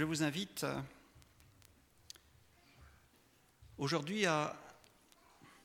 je 0.00 0.06
vous 0.06 0.22
invite 0.22 0.64
euh, 0.64 0.80
aujourd'hui 3.76 4.24
à 4.24 4.56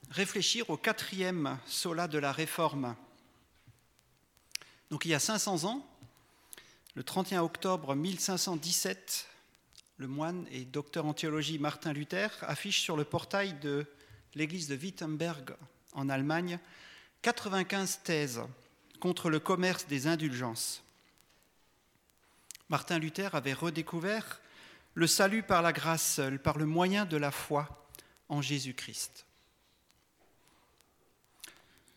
réfléchir 0.09 0.69
au 0.69 0.75
quatrième 0.75 1.58
sola 1.65 2.09
de 2.09 2.17
la 2.17 2.33
Réforme. 2.33 2.97
Donc 4.91 5.05
il 5.05 5.11
y 5.11 5.13
a 5.13 5.19
500 5.19 5.63
ans, 5.63 5.87
le 6.95 7.03
31 7.03 7.43
octobre 7.43 7.95
1517, 7.95 9.29
le 9.99 10.07
moine 10.07 10.45
et 10.52 10.65
docteur 10.65 11.05
en 11.05 11.13
théologie 11.13 11.57
Martin 11.57 11.93
Luther 11.93 12.27
affiche 12.41 12.81
sur 12.81 12.97
le 12.97 13.05
portail 13.05 13.57
de 13.61 13.86
l'église 14.33 14.67
de 14.67 14.75
Wittenberg 14.75 15.55
en 15.93 16.09
Allemagne 16.09 16.59
95 17.21 18.02
thèses 18.04 18.41
contre 18.99 19.29
le 19.29 19.39
commerce 19.39 19.88
des 19.88 20.07
indulgences. 20.07 20.84
Martin 22.70 23.00
Luther 23.00 23.36
avait 23.36 23.54
redécouvert 23.54 24.41
le 24.95 25.07
salut 25.07 25.43
par 25.43 25.61
la 25.61 25.73
grâce 25.73 26.15
seule, 26.15 26.42
par 26.42 26.57
le 26.57 26.65
moyen 26.65 27.05
de 27.05 27.18
la 27.18 27.32
foi 27.32 27.88
en 28.29 28.41
Jésus-Christ. 28.41 29.25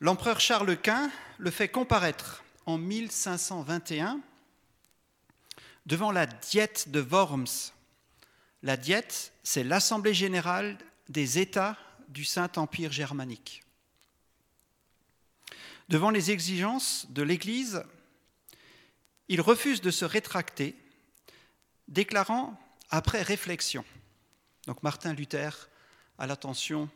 L'empereur 0.00 0.40
Charles 0.40 0.76
Quint 0.76 1.10
le 1.38 1.50
fait 1.50 1.68
comparaître 1.68 2.44
en 2.66 2.76
1521 2.76 4.20
devant 5.86 6.12
la 6.12 6.26
diète 6.26 6.90
de 6.90 7.00
Worms. 7.00 7.72
La 8.62 8.76
diète, 8.76 9.32
c'est 9.42 9.64
l'Assemblée 9.64 10.14
générale 10.14 10.76
des 11.08 11.38
États 11.38 11.76
du 12.08 12.24
Saint-Empire 12.24 12.92
germanique. 12.92 13.62
Devant 15.88 16.10
les 16.10 16.30
exigences 16.30 17.06
de 17.10 17.22
l'Église, 17.22 17.82
il 19.28 19.40
refuse 19.40 19.80
de 19.80 19.90
se 19.90 20.04
rétracter, 20.04 20.74
déclarant 21.86 22.58
après 22.90 23.22
réflexion. 23.22 23.84
Donc 24.66 24.82
Martin 24.82 25.12
Luther 25.12 25.68
a 26.18 26.26
l'attention 26.26 26.88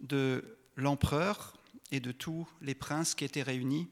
de 0.00 0.58
l'empereur 0.76 1.56
et 1.90 2.00
de 2.00 2.12
tous 2.12 2.46
les 2.60 2.74
princes 2.74 3.14
qui 3.14 3.24
étaient 3.24 3.42
réunis. 3.42 3.88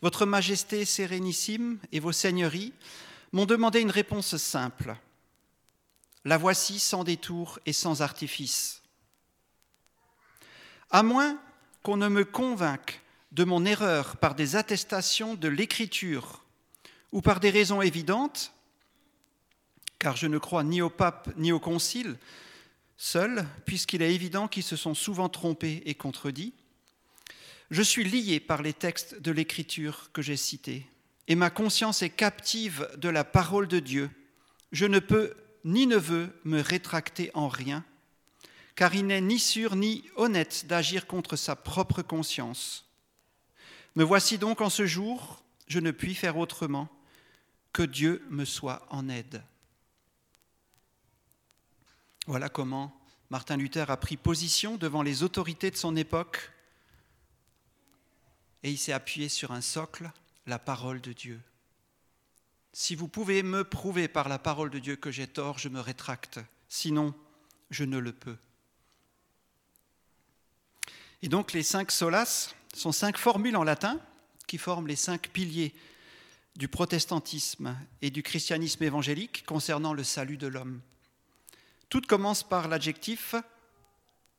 Votre 0.00 0.26
Majesté 0.26 0.84
sérénissime 0.84 1.78
et 1.92 2.00
vos 2.00 2.12
seigneuries 2.12 2.72
m'ont 3.32 3.46
demandé 3.46 3.80
une 3.80 3.90
réponse 3.90 4.36
simple. 4.36 4.96
La 6.24 6.38
voici 6.38 6.78
sans 6.78 7.04
détour 7.04 7.58
et 7.66 7.72
sans 7.72 8.02
artifice. 8.02 8.82
À 10.90 11.02
moins 11.02 11.40
qu'on 11.82 11.96
ne 11.96 12.08
me 12.08 12.24
convainque 12.24 13.01
de 13.32 13.44
mon 13.44 13.64
erreur 13.64 14.16
par 14.18 14.34
des 14.34 14.56
attestations 14.56 15.34
de 15.34 15.48
l'Écriture 15.48 16.44
ou 17.10 17.20
par 17.20 17.40
des 17.40 17.50
raisons 17.50 17.82
évidentes, 17.82 18.52
car 19.98 20.16
je 20.16 20.26
ne 20.26 20.38
crois 20.38 20.64
ni 20.64 20.82
au 20.82 20.90
pape 20.90 21.30
ni 21.36 21.52
au 21.52 21.60
concile, 21.60 22.18
seul, 22.96 23.46
puisqu'il 23.66 24.02
est 24.02 24.14
évident 24.14 24.48
qu'ils 24.48 24.62
se 24.62 24.76
sont 24.76 24.94
souvent 24.94 25.28
trompés 25.28 25.82
et 25.86 25.94
contredits, 25.94 26.52
je 27.70 27.82
suis 27.82 28.04
lié 28.04 28.38
par 28.38 28.62
les 28.62 28.74
textes 28.74 29.20
de 29.20 29.32
l'Écriture 29.32 30.10
que 30.12 30.20
j'ai 30.20 30.36
cités, 30.36 30.86
et 31.26 31.34
ma 31.34 31.48
conscience 31.48 32.02
est 32.02 32.10
captive 32.10 32.88
de 32.98 33.08
la 33.08 33.24
parole 33.24 33.66
de 33.66 33.78
Dieu. 33.78 34.10
Je 34.72 34.84
ne 34.84 34.98
peux 34.98 35.34
ni 35.64 35.86
ne 35.86 35.96
veux 35.96 36.28
me 36.44 36.60
rétracter 36.60 37.30
en 37.32 37.48
rien, 37.48 37.84
car 38.76 38.94
il 38.94 39.06
n'est 39.06 39.20
ni 39.20 39.38
sûr 39.38 39.76
ni 39.76 40.04
honnête 40.16 40.66
d'agir 40.66 41.06
contre 41.06 41.36
sa 41.36 41.56
propre 41.56 42.02
conscience. 42.02 42.91
Me 43.94 44.04
voici 44.04 44.38
donc 44.38 44.60
en 44.60 44.70
ce 44.70 44.86
jour, 44.86 45.42
je 45.66 45.78
ne 45.78 45.90
puis 45.90 46.14
faire 46.14 46.38
autrement 46.38 46.88
que 47.72 47.82
Dieu 47.82 48.24
me 48.30 48.44
soit 48.44 48.86
en 48.90 49.08
aide. 49.08 49.42
Voilà 52.26 52.48
comment 52.48 52.98
Martin 53.30 53.56
Luther 53.56 53.90
a 53.90 53.96
pris 53.96 54.16
position 54.16 54.76
devant 54.76 55.02
les 55.02 55.22
autorités 55.22 55.70
de 55.70 55.76
son 55.76 55.96
époque 55.96 56.50
et 58.62 58.70
il 58.70 58.78
s'est 58.78 58.92
appuyé 58.92 59.28
sur 59.28 59.50
un 59.50 59.60
socle, 59.60 60.10
la 60.46 60.58
parole 60.58 61.00
de 61.00 61.12
Dieu. 61.12 61.40
Si 62.72 62.94
vous 62.94 63.08
pouvez 63.08 63.42
me 63.42 63.64
prouver 63.64 64.08
par 64.08 64.28
la 64.28 64.38
parole 64.38 64.70
de 64.70 64.78
Dieu 64.78 64.96
que 64.96 65.10
j'ai 65.10 65.26
tort, 65.26 65.58
je 65.58 65.68
me 65.68 65.80
rétracte. 65.80 66.40
Sinon, 66.68 67.14
je 67.70 67.84
ne 67.84 67.98
le 67.98 68.12
peux. 68.12 68.36
Et 71.22 71.28
donc 71.28 71.52
les 71.52 71.62
cinq 71.62 71.90
solas 71.90 72.54
sont 72.72 72.92
cinq 72.92 73.18
formules 73.18 73.56
en 73.56 73.64
latin 73.64 74.00
qui 74.46 74.58
forment 74.58 74.86
les 74.86 74.96
cinq 74.96 75.28
piliers 75.28 75.74
du 76.56 76.68
protestantisme 76.68 77.76
et 78.02 78.10
du 78.10 78.22
christianisme 78.22 78.82
évangélique 78.82 79.44
concernant 79.46 79.94
le 79.94 80.04
salut 80.04 80.36
de 80.36 80.46
l'homme. 80.46 80.80
Tout 81.88 82.02
commence 82.02 82.42
par 82.42 82.68
l'adjectif 82.68 83.34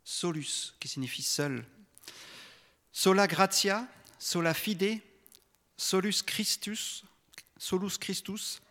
solus, 0.03 0.75
qui 0.79 0.88
signifie 0.88 1.23
seul. 1.23 1.66
Sola 2.91 3.27
gratia, 3.27 3.88
sola 4.19 4.53
fide, 4.53 4.99
solus 5.77 6.22
Christus, 6.23 7.03
solus 7.57 7.97
Christus, 7.97 8.61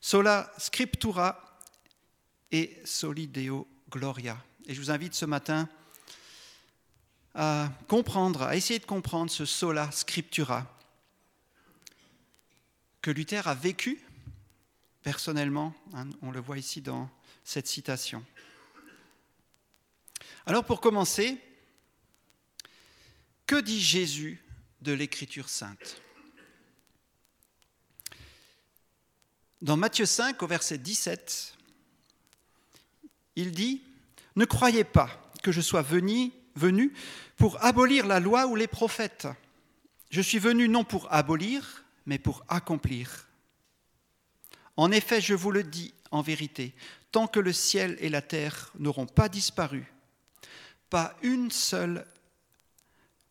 sola 0.00 0.52
scriptura 0.58 1.60
et 2.52 2.80
soli 2.84 3.26
Deo 3.26 3.66
gloria. 3.90 4.36
Et 4.66 4.74
je 4.74 4.80
vous 4.80 4.90
invite 4.90 5.14
ce 5.14 5.24
matin 5.24 5.68
à 7.34 7.70
comprendre, 7.88 8.42
à 8.42 8.56
essayer 8.56 8.78
de 8.78 8.86
comprendre 8.86 9.30
ce 9.30 9.44
sola 9.44 9.90
scriptura 9.90 10.70
que 13.02 13.10
Luther 13.10 13.46
a 13.48 13.54
vécu 13.54 14.00
personnellement. 15.02 15.74
Hein, 15.92 16.08
on 16.22 16.30
le 16.30 16.40
voit 16.40 16.58
ici 16.58 16.80
dans 16.80 17.10
cette 17.44 17.66
citation. 17.66 18.24
Alors 20.46 20.64
pour 20.64 20.80
commencer, 20.80 21.38
que 23.46 23.60
dit 23.60 23.80
Jésus 23.80 24.42
de 24.80 24.92
l'Écriture 24.92 25.48
sainte? 25.48 26.00
Dans 29.60 29.76
Matthieu 29.76 30.06
5, 30.06 30.42
au 30.42 30.46
verset 30.46 30.78
17, 30.78 31.56
il 33.36 33.52
dit, 33.52 33.82
Ne 34.36 34.44
croyez 34.44 34.84
pas 34.84 35.32
que 35.42 35.52
je 35.52 35.60
sois 35.60 35.82
venu 35.82 36.32
venu 36.56 36.92
pour 37.36 37.62
abolir 37.64 38.06
la 38.06 38.20
loi 38.20 38.46
ou 38.46 38.56
les 38.56 38.66
prophètes. 38.66 39.28
Je 40.10 40.20
suis 40.20 40.38
venu 40.38 40.68
non 40.68 40.84
pour 40.84 41.12
abolir, 41.12 41.84
mais 42.06 42.18
pour 42.18 42.44
accomplir. 42.48 43.28
En 44.76 44.90
effet, 44.90 45.20
je 45.20 45.34
vous 45.34 45.50
le 45.50 45.62
dis 45.62 45.94
en 46.10 46.22
vérité, 46.22 46.74
tant 47.10 47.26
que 47.26 47.40
le 47.40 47.52
ciel 47.52 47.96
et 48.00 48.08
la 48.08 48.22
terre 48.22 48.72
n'auront 48.78 49.06
pas 49.06 49.28
disparu, 49.28 49.92
pas 50.90 51.16
une 51.22 51.50
seule 51.50 52.06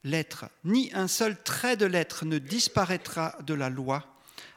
lettre, 0.03 0.45
ni 0.63 0.91
un 0.93 1.07
seul 1.07 1.41
trait 1.41 1.77
de 1.77 1.85
lettre 1.85 2.25
ne 2.25 2.37
disparaîtra 2.37 3.37
de 3.41 3.53
la 3.53 3.69
loi 3.69 4.05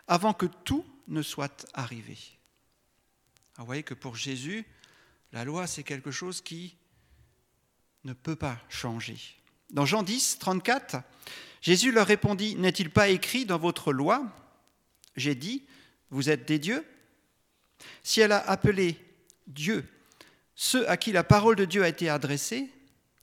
avant 0.09 0.33
que 0.33 0.47
tout 0.47 0.85
ne 1.09 1.23
soit 1.23 1.67
arrivé. 1.75 2.19
vous 3.59 3.67
voyez 3.67 3.83
que 3.83 3.95
pour 3.95 4.17
Jésus, 4.17 4.65
la 5.33 5.45
loi, 5.45 5.67
c'est 5.67 5.83
quelque 5.83 6.11
chose 6.11 6.41
qui 6.41 6.77
ne 8.05 8.13
peut 8.13 8.37
pas 8.37 8.61
changer. 8.69 9.19
Dans 9.71 9.87
Jean 9.87 10.03
10, 10.03 10.39
34, 10.39 10.99
Jésus 11.61 11.91
leur 11.91 12.07
répondit, 12.07 12.55
N'est-il 12.57 12.91
pas 12.91 13.09
écrit 13.09 13.45
dans 13.47 13.59
votre 13.59 13.93
loi 13.93 14.25
J'ai 15.17 15.35
dit, 15.35 15.65
vous 16.11 16.31
êtes 16.31 16.47
des 16.47 16.59
dieux? 16.59 16.85
Si 18.03 18.21
elle 18.21 18.33
a 18.33 18.39
appelé 18.39 18.97
Dieu 19.47 19.89
ceux 20.55 20.89
à 20.89 20.97
qui 20.97 21.13
la 21.13 21.25
parole 21.25 21.57
de 21.57 21.67
Dieu 21.67 21.85
a 21.85 21.89
été 21.89 22.09
adressée, 22.09 22.71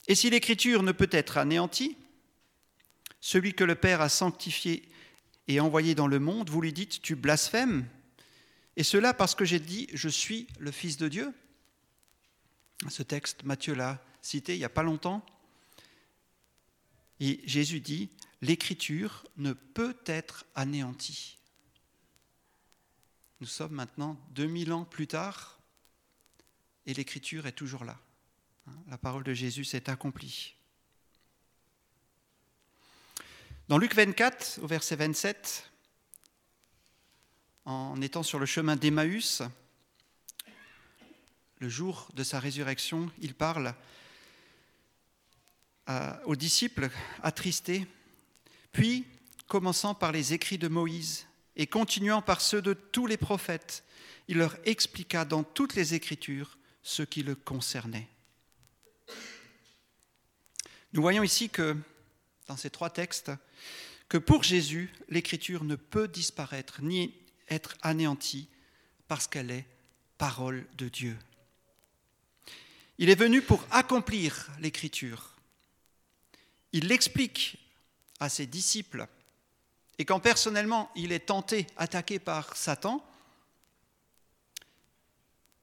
et 0.08 0.16
si 0.16 0.30
l'écriture 0.30 0.84
ne 0.84 0.92
peut 0.92 1.10
être 1.12 1.38
anéantie, 1.38 1.98
celui 3.20 3.54
que 3.54 3.64
le 3.64 3.76
Père 3.76 4.02
a 4.02 4.10
sanctifié 4.10 4.88
et 5.48 5.60
envoyé 5.60 5.96
dans 5.96 6.08
le 6.08 6.20
monde, 6.20 6.50
vous 6.50 6.62
lui 6.62 6.74
dites, 6.74 7.02
tu 7.02 7.16
blasphèmes, 7.16 7.88
et 8.76 8.84
cela 8.84 9.14
parce 9.14 9.36
que 9.36 9.46
j'ai 9.46 9.60
dit, 9.60 9.88
je 9.94 10.10
suis 10.10 10.48
le 10.60 10.72
Fils 10.72 10.98
de 10.98 11.08
Dieu. 11.08 11.34
Ce 12.90 13.04
texte, 13.04 13.44
Matthieu 13.44 13.76
l'a 13.76 14.04
cité 14.24 14.56
il 14.56 14.60
n'y 14.60 14.66
a 14.66 14.70
pas 14.70 14.82
longtemps. 14.82 15.24
Et 17.20 17.42
Jésus 17.46 17.80
dit, 17.80 18.10
l'écriture 18.42 19.28
ne 19.38 19.54
peut 19.54 19.98
être 20.08 20.46
anéantie. 20.56 21.38
Nous 23.42 23.48
sommes 23.48 23.74
maintenant 23.74 24.18
2000 24.32 24.74
ans 24.74 24.86
plus 24.86 25.06
tard 25.06 25.60
et 26.86 26.94
l'écriture 26.94 27.46
est 27.46 27.52
toujours 27.52 27.84
là. 27.84 28.00
La 28.88 28.98
parole 28.98 29.24
de 29.24 29.34
Jésus 29.34 29.66
s'est 29.66 29.90
accomplie. 29.90 30.56
Dans 33.68 33.78
Luc 33.78 33.94
24, 33.94 34.60
au 34.62 34.68
verset 34.68 34.96
27, 34.96 35.70
en 37.66 38.02
étant 38.02 38.24
sur 38.24 38.40
le 38.40 38.46
chemin 38.46 38.76
d'Emmaüs, 38.76 39.42
le 41.60 41.70
jour 41.70 42.10
de 42.14 42.24
sa 42.24 42.40
résurrection, 42.40 43.10
il 43.20 43.34
parle 43.34 43.74
aux 46.26 46.36
disciples 46.36 46.90
attristés, 47.22 47.86
puis, 48.72 49.06
commençant 49.48 49.94
par 49.94 50.12
les 50.12 50.34
écrits 50.34 50.58
de 50.58 50.68
Moïse 50.68 51.28
et 51.56 51.68
continuant 51.68 52.22
par 52.22 52.42
ceux 52.42 52.62
de 52.62 52.74
tous 52.74 53.06
les 53.06 53.18
prophètes, 53.18 53.84
il 54.28 54.38
leur 54.38 54.58
expliqua 54.66 55.26
dans 55.26 55.44
toutes 55.44 55.76
les 55.76 55.94
Écritures 55.94 56.58
ce 56.82 57.04
qui 57.04 57.24
le 57.24 57.36
concernait. 57.36 58.08
Nous 60.94 61.02
voyons 61.02 61.24
ici 61.24 61.50
que, 61.50 61.78
dans 62.48 62.58
ces 62.58 62.70
trois 62.70 62.90
textes, 62.90 63.32
que 64.10 64.18
pour 64.18 64.44
Jésus, 64.44 64.92
l'Écriture 65.10 65.64
ne 65.64 65.76
peut 65.76 66.08
disparaître 66.08 66.82
ni 66.82 67.14
être 67.50 67.76
anéantie 67.82 68.48
parce 69.08 69.28
qu'elle 69.28 69.52
est 69.52 69.66
parole 70.18 70.66
de 70.78 70.88
Dieu. 70.88 71.18
Il 72.98 73.10
est 73.10 73.20
venu 73.20 73.42
pour 73.42 73.66
accomplir 73.72 74.50
l'Écriture. 74.60 75.33
Il 76.74 76.88
l'explique 76.88 77.58
à 78.20 78.30
ses 78.30 78.48
disciples. 78.48 79.08
Et 79.98 80.06
quand 80.06 80.20
personnellement 80.20 80.92
il 80.96 81.12
est 81.12 81.28
tenté, 81.28 81.68
attaqué 81.78 82.20
par 82.20 82.58
Satan, 82.58 83.06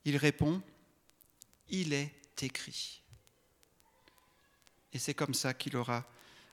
il 0.05 0.17
répond, 0.17 0.63
il 1.69 1.93
est 1.93 2.13
écrit. 2.43 3.03
Et 4.93 4.99
c'est 4.99 5.15
comme 5.15 5.35
ça 5.35 5.53
qu'il 5.53 5.77
aura 5.77 6.05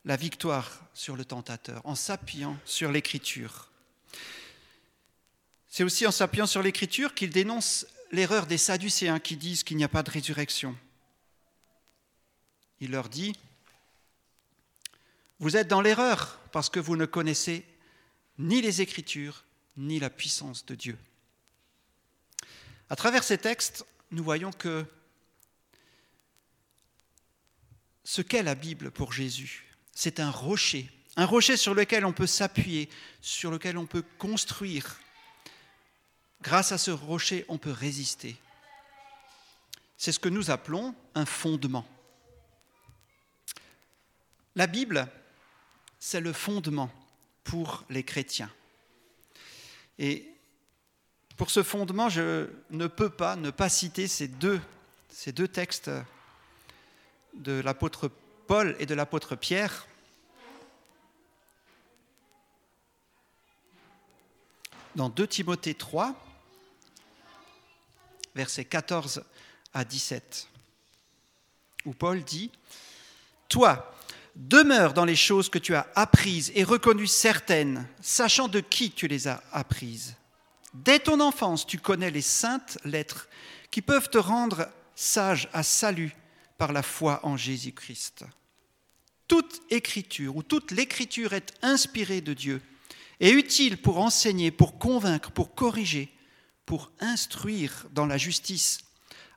la 0.06 0.16
victoire 0.16 0.82
sur 0.94 1.16
le 1.16 1.26
tentateur, 1.26 1.82
en 1.86 1.96
s'appuyant 1.96 2.58
sur 2.66 2.92
l'écriture. 2.92 3.70
C'est 5.68 5.84
aussi 5.84 6.08
en 6.08 6.12
s'appuyant 6.12 6.48
sur 6.48 6.64
l'écriture 6.64 7.14
qu'il 7.14 7.30
dénonce 7.30 7.86
l'erreur 8.12 8.48
des 8.48 8.58
Sadducéens 8.58 9.20
qui 9.20 9.36
disent 9.36 9.64
qu'il 9.64 9.78
n'y 9.78 9.84
a 9.84 9.90
pas 9.90 10.04
de 10.04 10.10
résurrection. 10.10 10.76
Il 12.80 12.92
leur 12.92 13.10
dit, 13.10 13.34
vous 15.40 15.56
êtes 15.58 15.68
dans 15.68 15.82
l'erreur 15.82 16.40
parce 16.52 16.70
que 16.70 16.80
vous 16.80 16.96
ne 16.96 17.06
connaissez 17.06 17.66
ni 18.38 18.62
les 18.62 18.82
Écritures 18.82 19.44
ni 19.76 20.00
la 20.00 20.10
puissance 20.10 20.66
de 20.66 20.76
Dieu. 20.76 20.98
À 22.90 22.96
travers 22.96 23.24
ces 23.24 23.38
textes, 23.38 23.86
nous 24.12 24.24
voyons 24.24 24.52
que 24.52 24.86
ce 28.04 28.22
qu'est 28.22 28.44
la 28.44 28.56
Bible 28.56 28.90
pour 28.90 29.12
Jésus, 29.12 29.66
c'est 29.94 30.20
un 30.20 30.32
rocher, 30.32 30.90
un 31.18 31.26
rocher 31.26 31.58
sur 31.58 31.74
lequel 31.74 32.06
on 32.06 32.14
peut 32.14 32.28
s'appuyer, 32.28 32.90
sur 33.22 33.52
lequel 33.52 33.78
on 33.78 33.86
peut 33.86 34.04
construire. 34.18 35.00
Grâce 36.42 36.72
à 36.72 36.78
ce 36.78 36.92
rocher, 36.92 37.46
on 37.50 37.58
peut 37.58 37.72
résister. 37.72 38.38
C'est 39.98 40.12
ce 40.12 40.20
que 40.20 40.30
nous 40.30 40.52
appelons 40.52 40.96
un 41.16 41.26
fondement. 41.26 41.88
La 44.56 44.68
Bible, 44.68 45.08
c'est 46.00 46.20
le 46.20 46.34
fondement 46.34 46.92
pour 47.44 47.84
les 47.90 48.04
chrétiens. 48.04 48.52
Et 50.00 50.28
pour 51.38 51.50
ce 51.50 51.64
fondement, 51.64 52.10
je 52.10 52.50
ne 52.72 52.88
peux 52.88 53.10
pas 53.10 53.36
ne 53.36 53.52
pas 53.52 53.70
citer 53.70 54.08
ces 54.08 54.28
deux, 54.28 54.60
textes 55.48 55.92
de 57.36 57.62
l'apôtre 57.62 58.12
Paul 58.48 58.76
et 58.80 58.86
de 58.86 58.96
l'apôtre 58.96 59.36
Pierre. 59.36 59.88
Dans 64.96 65.10
2 65.10 65.28
Timothée 65.28 65.76
3, 65.76 66.16
versets 68.34 68.66
14 68.66 69.24
à 69.74 69.86
17, 69.86 70.48
où 71.86 71.94
Paul 71.94 72.24
dit, 72.24 72.52
Toi, 73.48 73.96
demeure 74.38 74.94
dans 74.94 75.06
les 75.06 75.16
choses 75.16 75.50
que 75.50 75.58
tu 75.58 75.76
as 75.76 75.88
apprises 75.96 76.52
et 76.56 76.64
reconnues 76.64 77.08
certaines, 77.08 77.88
sachant 78.02 78.48
de 78.48 78.60
qui 78.60 78.92
tu 78.92 79.08
les 79.08 79.28
as 79.28 79.42
apprises. 79.52 80.16
Dès 80.74 81.00
ton 81.00 81.20
enfance, 81.20 81.66
tu 81.66 81.80
connais 81.80 82.12
les 82.12 82.22
saintes 82.22 82.78
lettres 82.86 83.28
qui 83.72 83.82
peuvent 83.82 84.10
te 84.10 84.18
rendre 84.18 84.70
sage 84.96 85.50
à 85.54 85.64
salut 85.64 86.16
par 86.58 86.72
la 86.72 86.84
foi 86.84 87.20
en 87.24 87.36
Jésus-Christ. 87.36 88.26
Toute 89.28 89.62
écriture 89.72 90.36
ou 90.36 90.44
toute 90.44 90.72
l'écriture 90.72 91.34
est 91.34 91.54
inspirée 91.62 92.22
de 92.22 92.34
Dieu 92.34 92.62
et 93.20 93.32
utile 93.32 93.78
pour 93.78 93.98
enseigner, 93.98 94.52
pour 94.52 94.78
convaincre, 94.78 95.32
pour 95.32 95.56
corriger, 95.56 96.14
pour 96.66 96.92
instruire 97.00 97.88
dans 97.92 98.06
la 98.06 98.18
justice, 98.18 98.80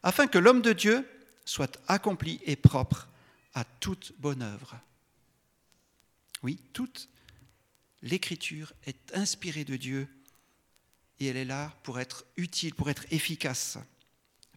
afin 0.02 0.26
que 0.26 0.38
l'homme 0.38 0.62
de 0.62 0.73
Dieu 0.73 1.08
soit 1.44 1.81
accompli 1.88 2.41
et 2.44 2.56
propre 2.56 3.08
à 3.55 3.64
toute 3.64 4.12
bonne 4.19 4.43
œuvre. 4.43 4.76
Oui, 6.42 6.58
toute 6.72 7.08
l'écriture 8.02 8.72
est 8.87 9.14
inspirée 9.14 9.64
de 9.64 9.76
Dieu 9.76 10.08
et 11.19 11.26
elle 11.26 11.37
est 11.37 11.44
là 11.44 11.75
pour 11.82 12.00
être 12.00 12.25
utile, 12.37 12.75
pour 12.75 12.90
être 12.90 13.04
efficace. 13.10 13.78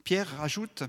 Pierre 0.03 0.37
rajoute, 0.37 0.83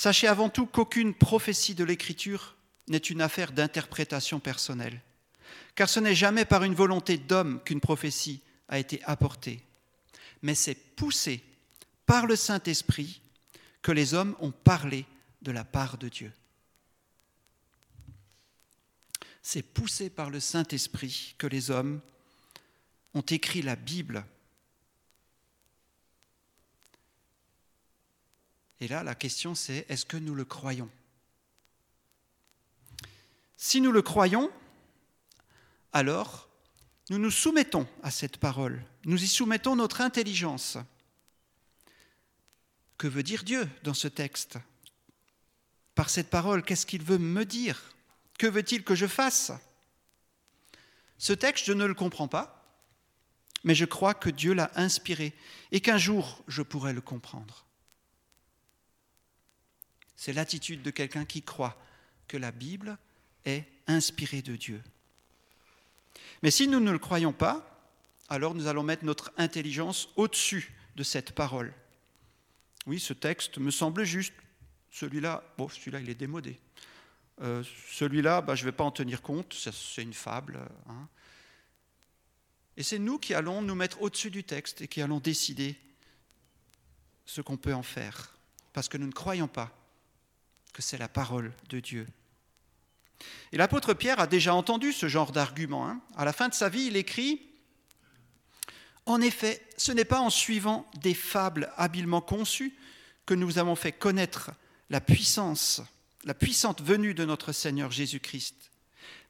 Sachez 0.00 0.28
avant 0.28 0.48
tout 0.48 0.64
qu'aucune 0.64 1.12
prophétie 1.12 1.74
de 1.74 1.84
l'Écriture 1.84 2.56
n'est 2.88 2.96
une 2.96 3.20
affaire 3.20 3.52
d'interprétation 3.52 4.40
personnelle, 4.40 4.98
car 5.74 5.90
ce 5.90 6.00
n'est 6.00 6.14
jamais 6.14 6.46
par 6.46 6.64
une 6.64 6.74
volonté 6.74 7.18
d'homme 7.18 7.60
qu'une 7.64 7.82
prophétie 7.82 8.40
a 8.70 8.78
été 8.78 9.02
apportée, 9.04 9.62
mais 10.40 10.54
c'est 10.54 10.74
poussé 10.96 11.44
par 12.06 12.26
le 12.26 12.34
Saint-Esprit 12.34 13.20
que 13.82 13.92
les 13.92 14.14
hommes 14.14 14.34
ont 14.40 14.52
parlé 14.52 15.04
de 15.42 15.52
la 15.52 15.64
part 15.64 15.98
de 15.98 16.08
Dieu. 16.08 16.32
C'est 19.42 19.62
poussé 19.62 20.10
par 20.10 20.30
le 20.30 20.40
Saint-Esprit 20.40 21.34
que 21.38 21.46
les 21.46 21.70
hommes 21.70 22.00
ont 23.14 23.22
écrit 23.22 23.62
la 23.62 23.76
Bible. 23.76 24.24
Et 28.80 28.88
là, 28.88 29.02
la 29.02 29.14
question 29.14 29.54
c'est, 29.54 29.86
est-ce 29.88 30.06
que 30.06 30.16
nous 30.16 30.34
le 30.34 30.44
croyons? 30.44 30.90
Si 33.56 33.80
nous 33.80 33.92
le 33.92 34.02
croyons, 34.02 34.50
alors 35.92 36.48
nous 37.10 37.18
nous 37.18 37.30
soumettons 37.30 37.86
à 38.02 38.10
cette 38.10 38.38
parole, 38.38 38.82
nous 39.04 39.22
y 39.22 39.26
soumettons 39.26 39.76
notre 39.76 40.00
intelligence. 40.00 40.78
Que 42.96 43.06
veut 43.06 43.22
dire 43.22 43.44
Dieu 43.44 43.68
dans 43.82 43.94
ce 43.94 44.08
texte? 44.08 44.58
Par 45.94 46.08
cette 46.08 46.30
parole, 46.30 46.62
qu'est-ce 46.62 46.86
qu'il 46.86 47.02
veut 47.02 47.18
me 47.18 47.44
dire? 47.44 47.82
Que 48.40 48.46
veut-il 48.46 48.84
que 48.84 48.94
je 48.94 49.06
fasse? 49.06 49.52
Ce 51.18 51.34
texte, 51.34 51.66
je 51.66 51.74
ne 51.74 51.84
le 51.84 51.92
comprends 51.92 52.26
pas, 52.26 52.74
mais 53.64 53.74
je 53.74 53.84
crois 53.84 54.14
que 54.14 54.30
Dieu 54.30 54.54
l'a 54.54 54.70
inspiré 54.76 55.34
et 55.72 55.82
qu'un 55.82 55.98
jour 55.98 56.42
je 56.48 56.62
pourrai 56.62 56.94
le 56.94 57.02
comprendre. 57.02 57.66
C'est 60.16 60.32
l'attitude 60.32 60.80
de 60.80 60.90
quelqu'un 60.90 61.26
qui 61.26 61.42
croit 61.42 61.76
que 62.28 62.38
la 62.38 62.50
Bible 62.50 62.96
est 63.44 63.66
inspirée 63.86 64.40
de 64.40 64.56
Dieu. 64.56 64.82
Mais 66.42 66.50
si 66.50 66.66
nous 66.66 66.80
ne 66.80 66.92
le 66.92 66.98
croyons 66.98 67.34
pas, 67.34 67.78
alors 68.30 68.54
nous 68.54 68.68
allons 68.68 68.84
mettre 68.84 69.04
notre 69.04 69.34
intelligence 69.36 70.08
au-dessus 70.16 70.72
de 70.96 71.02
cette 71.02 71.32
parole. 71.32 71.74
Oui, 72.86 73.00
ce 73.00 73.12
texte 73.12 73.58
me 73.58 73.70
semble 73.70 74.04
juste. 74.04 74.32
Celui-là, 74.90 75.44
bon, 75.58 75.68
celui-là, 75.68 76.00
il 76.00 76.08
est 76.08 76.14
démodé. 76.14 76.58
Euh, 77.42 77.64
celui-là, 77.90 78.40
bah, 78.40 78.54
je 78.54 78.64
ne 78.64 78.70
vais 78.70 78.76
pas 78.76 78.84
en 78.84 78.90
tenir 78.90 79.22
compte, 79.22 79.54
c'est 79.54 80.02
une 80.02 80.12
fable. 80.12 80.60
Hein. 80.88 81.08
Et 82.76 82.82
c'est 82.82 82.98
nous 82.98 83.18
qui 83.18 83.34
allons 83.34 83.62
nous 83.62 83.74
mettre 83.74 84.02
au-dessus 84.02 84.30
du 84.30 84.44
texte 84.44 84.82
et 84.82 84.88
qui 84.88 85.02
allons 85.02 85.20
décider 85.20 85.76
ce 87.24 87.40
qu'on 87.40 87.56
peut 87.56 87.74
en 87.74 87.82
faire, 87.82 88.34
parce 88.72 88.88
que 88.88 88.98
nous 88.98 89.06
ne 89.06 89.12
croyons 89.12 89.48
pas 89.48 89.70
que 90.72 90.82
c'est 90.82 90.98
la 90.98 91.08
parole 91.08 91.52
de 91.68 91.80
Dieu. 91.80 92.06
Et 93.52 93.56
l'apôtre 93.56 93.94
Pierre 93.94 94.20
a 94.20 94.26
déjà 94.26 94.54
entendu 94.54 94.92
ce 94.92 95.08
genre 95.08 95.32
d'argument. 95.32 95.88
Hein. 95.88 96.00
À 96.16 96.24
la 96.24 96.32
fin 96.32 96.48
de 96.48 96.54
sa 96.54 96.68
vie, 96.68 96.86
il 96.86 96.96
écrit 96.96 97.42
En 99.06 99.20
effet, 99.20 99.66
ce 99.76 99.92
n'est 99.92 100.04
pas 100.04 100.20
en 100.20 100.30
suivant 100.30 100.90
des 101.00 101.14
fables 101.14 101.72
habilement 101.76 102.20
conçues 102.20 102.74
que 103.26 103.34
nous 103.34 103.58
avons 103.58 103.76
fait 103.76 103.92
connaître 103.92 104.52
la 104.88 105.00
puissance, 105.00 105.82
la 106.24 106.34
puissante 106.34 106.82
venue 106.82 107.14
de 107.14 107.24
notre 107.24 107.52
Seigneur 107.52 107.90
Jésus-Christ, 107.90 108.70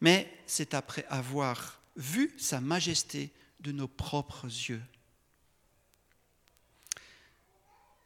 mais 0.00 0.32
c'est 0.46 0.74
après 0.74 1.04
avoir 1.08 1.80
vu 1.96 2.34
sa 2.38 2.60
majesté 2.60 3.30
de 3.60 3.72
nos 3.72 3.88
propres 3.88 4.46
yeux. 4.46 4.82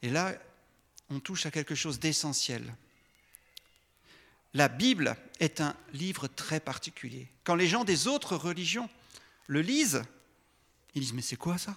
Et 0.02 0.10
là, 0.10 0.34
on 1.10 1.20
touche 1.20 1.46
à 1.46 1.50
quelque 1.50 1.74
chose 1.74 1.98
d'essentiel 1.98 2.74
la 4.54 4.68
Bible 4.68 5.16
est 5.40 5.60
un 5.60 5.76
livre 5.92 6.28
très 6.28 6.60
particulier. 6.60 7.28
Quand 7.42 7.56
les 7.56 7.66
gens 7.66 7.84
des 7.84 8.06
autres 8.06 8.36
religions 8.36 8.88
le 9.48 9.60
lisent, 9.60 10.02
ils 10.94 11.02
disent, 11.02 11.12
mais 11.12 11.22
c'est 11.22 11.36
quoi 11.36 11.58
ça? 11.58 11.76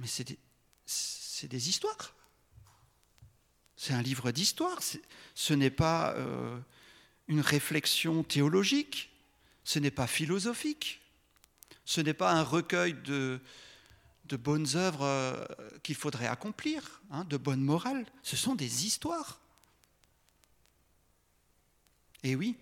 Mais 0.00 0.08
c'est 0.08 0.36
des, 1.46 1.68
histoires. 1.68 2.13
C'est 3.76 3.92
un 3.92 4.02
livre 4.02 4.30
d'histoire. 4.30 4.80
Ce 5.34 5.54
n'est 5.54 5.70
pas 5.70 6.14
euh, 6.14 6.58
une 7.28 7.40
réflexion 7.40 8.22
théologique. 8.22 9.10
Ce 9.64 9.78
n'est 9.78 9.90
pas 9.90 10.06
philosophique. 10.06 11.00
Ce 11.84 12.00
n'est 12.00 12.14
pas 12.14 12.32
un 12.32 12.42
recueil 12.42 12.94
de, 12.94 13.40
bonnes 14.30 14.68
œuvres 14.74 15.04
euh, 15.04 15.44
qu'il 15.82 15.94
faudrait 15.94 16.26
accomplir, 16.26 17.02
hein, 17.10 17.24
de 17.24 17.36
bonnes 17.36 17.62
morales. 17.62 18.06
Ce 18.22 18.36
sont 18.36 18.54
des 18.54 18.86
histoires. 18.86 19.40
Et 22.22 22.36
oui, 22.36 22.56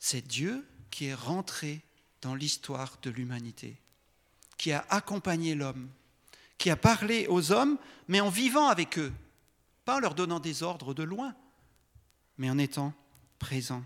c'est 0.00 0.26
Dieu 0.26 0.66
qui 0.90 1.06
est 1.06 1.14
rentré 1.14 1.80
dans 2.20 2.34
l'histoire 2.34 2.98
de 3.02 3.10
l'humanité, 3.10 3.76
qui 4.58 4.72
a 4.72 4.84
accompagné 4.90 5.54
l'homme, 5.54 5.88
qui 6.64 6.70
a 6.70 6.76
parlé 6.76 7.26
aux 7.26 7.52
hommes, 7.52 7.76
mais 8.08 8.22
en 8.22 8.30
vivant 8.30 8.68
avec 8.68 8.98
eux, 8.98 9.12
pas 9.84 9.96
en 9.96 10.00
leur 10.00 10.14
donnant 10.14 10.40
des 10.40 10.62
ordres 10.62 10.94
de 10.94 11.02
loin, 11.02 11.36
mais 12.38 12.48
en 12.48 12.56
étant 12.56 12.94
présent. 13.38 13.84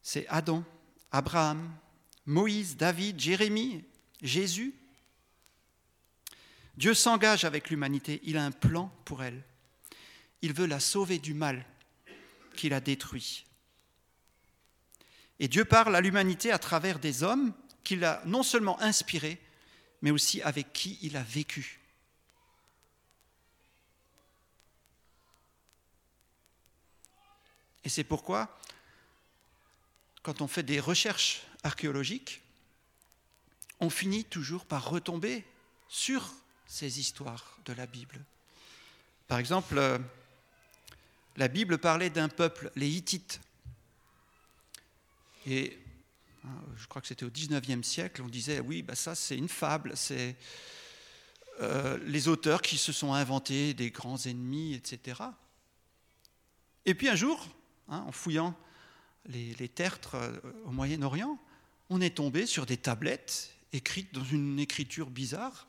C'est 0.00 0.26
Adam, 0.28 0.64
Abraham, 1.12 1.70
Moïse, 2.24 2.78
David, 2.78 3.20
Jérémie, 3.20 3.84
Jésus. 4.22 4.74
Dieu 6.78 6.94
s'engage 6.94 7.44
avec 7.44 7.68
l'humanité, 7.68 8.22
il 8.24 8.38
a 8.38 8.44
un 8.46 8.52
plan 8.52 8.90
pour 9.04 9.22
elle. 9.22 9.44
Il 10.40 10.54
veut 10.54 10.64
la 10.64 10.80
sauver 10.80 11.18
du 11.18 11.34
mal 11.34 11.62
qu'il 12.56 12.72
a 12.72 12.80
détruit. 12.80 13.44
Et 15.40 15.48
Dieu 15.48 15.66
parle 15.66 15.94
à 15.94 16.00
l'humanité 16.00 16.50
à 16.52 16.58
travers 16.58 16.98
des 16.98 17.22
hommes 17.22 17.52
qu'il 17.84 18.02
a 18.06 18.22
non 18.24 18.42
seulement 18.42 18.80
inspirés, 18.80 19.38
mais 20.02 20.10
aussi 20.10 20.42
avec 20.42 20.72
qui 20.72 20.98
il 21.02 21.16
a 21.16 21.22
vécu. 21.22 21.80
Et 27.84 27.88
c'est 27.88 28.04
pourquoi, 28.04 28.58
quand 30.22 30.40
on 30.40 30.48
fait 30.48 30.62
des 30.62 30.80
recherches 30.80 31.42
archéologiques, 31.62 32.42
on 33.80 33.90
finit 33.90 34.24
toujours 34.24 34.66
par 34.66 34.90
retomber 34.90 35.44
sur 35.88 36.30
ces 36.66 37.00
histoires 37.00 37.58
de 37.64 37.72
la 37.72 37.86
Bible. 37.86 38.20
Par 39.26 39.38
exemple, 39.38 39.78
euh, 39.78 39.98
la 41.36 41.48
Bible 41.48 41.78
parlait 41.78 42.10
d'un 42.10 42.28
peuple, 42.28 42.70
les 42.76 42.88
Hittites. 42.88 43.40
Et 45.46 45.78
je 46.76 46.86
crois 46.86 47.02
que 47.02 47.08
c'était 47.08 47.24
au 47.24 47.30
XIXe 47.30 47.86
siècle, 47.86 48.22
on 48.22 48.28
disait, 48.28 48.60
oui, 48.60 48.82
bah 48.82 48.94
ça 48.94 49.14
c'est 49.14 49.36
une 49.36 49.48
fable, 49.48 49.92
c'est 49.96 50.36
euh, 51.60 51.98
les 52.06 52.28
auteurs 52.28 52.62
qui 52.62 52.78
se 52.78 52.92
sont 52.92 53.12
inventés 53.12 53.74
des 53.74 53.90
grands 53.90 54.16
ennemis, 54.16 54.74
etc. 54.74 55.22
Et 56.86 56.94
puis 56.94 57.08
un 57.08 57.14
jour, 57.14 57.46
hein, 57.88 58.04
en 58.06 58.12
fouillant 58.12 58.56
les, 59.26 59.68
tertres 59.68 60.14
euh, 60.14 60.40
au 60.64 60.70
Moyen-Orient, 60.70 61.38
on 61.90 62.00
est 62.00 62.16
tombé 62.16 62.46
sur 62.46 62.64
des 62.64 62.78
tablettes 62.78 63.52
écrites 63.72 64.14
dans 64.14 64.24
une 64.24 64.58
écriture 64.58 65.10
bizarre, 65.10 65.66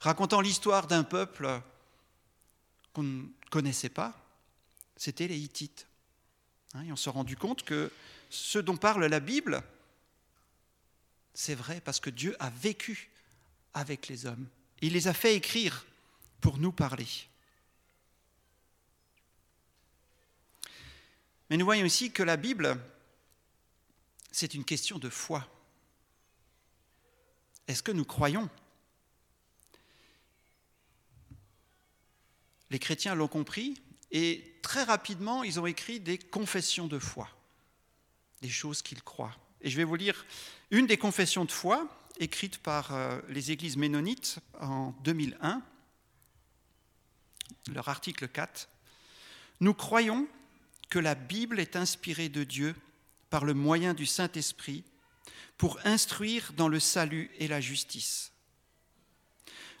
racontant 0.00 0.40
l'histoire 0.40 0.86
d'un 0.86 1.04
peuple 1.04 1.62
qu'on 2.92 3.02
ne 3.02 3.24
connaissait 3.50 3.88
pas, 3.88 4.14
c'était 4.96 5.28
les 5.28 5.38
Hittites. 5.38 5.86
Hein, 6.74 6.84
et 6.84 6.92
on 6.92 6.96
s'est 6.96 7.10
rendu 7.10 7.36
compte 7.36 7.62
que 7.62 7.90
ce 8.28 8.58
dont 8.58 8.76
parle 8.76 9.06
la 9.06 9.20
Bible, 9.20 9.62
c'est 11.34 11.54
vrai 11.54 11.80
parce 11.80 12.00
que 12.00 12.10
Dieu 12.10 12.36
a 12.40 12.50
vécu 12.50 13.10
avec 13.74 14.08
les 14.08 14.26
hommes. 14.26 14.46
Il 14.80 14.92
les 14.92 15.08
a 15.08 15.14
fait 15.14 15.34
écrire 15.34 15.86
pour 16.40 16.58
nous 16.58 16.72
parler. 16.72 17.06
Mais 21.48 21.56
nous 21.56 21.64
voyons 21.64 21.84
ici 21.84 22.10
que 22.10 22.22
la 22.22 22.36
Bible, 22.36 22.78
c'est 24.30 24.54
une 24.54 24.64
question 24.64 24.98
de 24.98 25.08
foi. 25.08 25.46
Est-ce 27.68 27.82
que 27.82 27.92
nous 27.92 28.04
croyons? 28.04 28.48
Les 32.70 32.78
chrétiens 32.78 33.14
l'ont 33.14 33.28
compris 33.28 33.80
et 34.10 34.58
très 34.62 34.82
rapidement, 34.82 35.42
ils 35.42 35.60
ont 35.60 35.66
écrit 35.66 36.00
des 36.00 36.18
confessions 36.18 36.86
de 36.86 36.98
foi, 36.98 37.28
des 38.40 38.48
choses 38.48 38.82
qu'ils 38.82 39.02
croient. 39.02 39.36
Et 39.60 39.70
je 39.70 39.76
vais 39.76 39.84
vous 39.84 39.94
lire 39.94 40.24
une 40.72 40.86
des 40.86 40.96
confessions 40.96 41.44
de 41.44 41.52
foi 41.52 41.86
écrites 42.18 42.58
par 42.58 42.94
euh, 42.94 43.20
les 43.28 43.50
églises 43.50 43.76
ménonites 43.76 44.38
en 44.58 44.94
2001, 45.04 45.62
leur 47.72 47.88
article 47.88 48.26
4. 48.26 48.70
Nous 49.60 49.74
croyons 49.74 50.26
que 50.88 50.98
la 50.98 51.14
Bible 51.14 51.60
est 51.60 51.76
inspirée 51.76 52.30
de 52.30 52.42
Dieu 52.42 52.74
par 53.28 53.44
le 53.44 53.52
moyen 53.52 53.92
du 53.92 54.06
Saint-Esprit 54.06 54.82
pour 55.58 55.78
instruire 55.84 56.54
dans 56.56 56.68
le 56.68 56.80
salut 56.80 57.30
et 57.38 57.48
la 57.48 57.60
justice. 57.60 58.32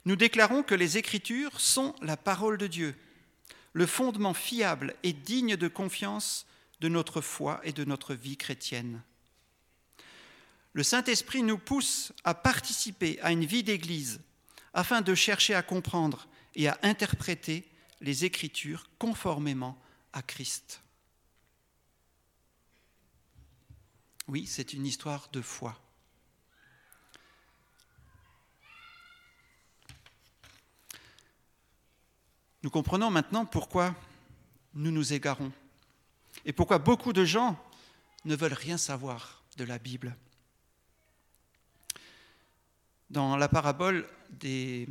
Nous 0.04 0.16
déclarons 0.16 0.62
que 0.62 0.74
les 0.74 0.98
Écritures 0.98 1.58
sont 1.58 1.94
la 2.02 2.18
parole 2.18 2.58
de 2.58 2.66
Dieu, 2.66 2.94
le 3.72 3.86
fondement 3.86 4.34
fiable 4.34 4.94
et 5.02 5.14
digne 5.14 5.56
de 5.56 5.68
confiance 5.68 6.46
de 6.80 6.88
notre 6.88 7.22
foi 7.22 7.62
et 7.64 7.72
de 7.72 7.84
notre 7.84 8.14
vie 8.14 8.36
chrétienne. 8.36 9.02
Le 10.72 10.82
Saint-Esprit 10.82 11.42
nous 11.42 11.58
pousse 11.58 12.12
à 12.24 12.34
participer 12.34 13.20
à 13.20 13.32
une 13.32 13.44
vie 13.44 13.62
d'Église 13.62 14.20
afin 14.72 15.02
de 15.02 15.14
chercher 15.14 15.54
à 15.54 15.62
comprendre 15.62 16.26
et 16.54 16.68
à 16.68 16.78
interpréter 16.82 17.68
les 18.00 18.24
Écritures 18.24 18.88
conformément 18.98 19.78
à 20.12 20.22
Christ. 20.22 20.80
Oui, 24.28 24.46
c'est 24.46 24.72
une 24.72 24.86
histoire 24.86 25.28
de 25.32 25.42
foi. 25.42 25.78
Nous 32.62 32.70
comprenons 32.70 33.10
maintenant 33.10 33.44
pourquoi 33.44 33.94
nous 34.74 34.92
nous 34.92 35.12
égarons 35.12 35.52
et 36.44 36.52
pourquoi 36.52 36.78
beaucoup 36.78 37.12
de 37.12 37.24
gens 37.24 37.62
ne 38.24 38.36
veulent 38.36 38.52
rien 38.52 38.78
savoir 38.78 39.42
de 39.56 39.64
la 39.64 39.78
Bible. 39.78 40.16
Dans 43.12 43.36
la 43.36 43.46
parabole 43.46 44.08
des, 44.30 44.88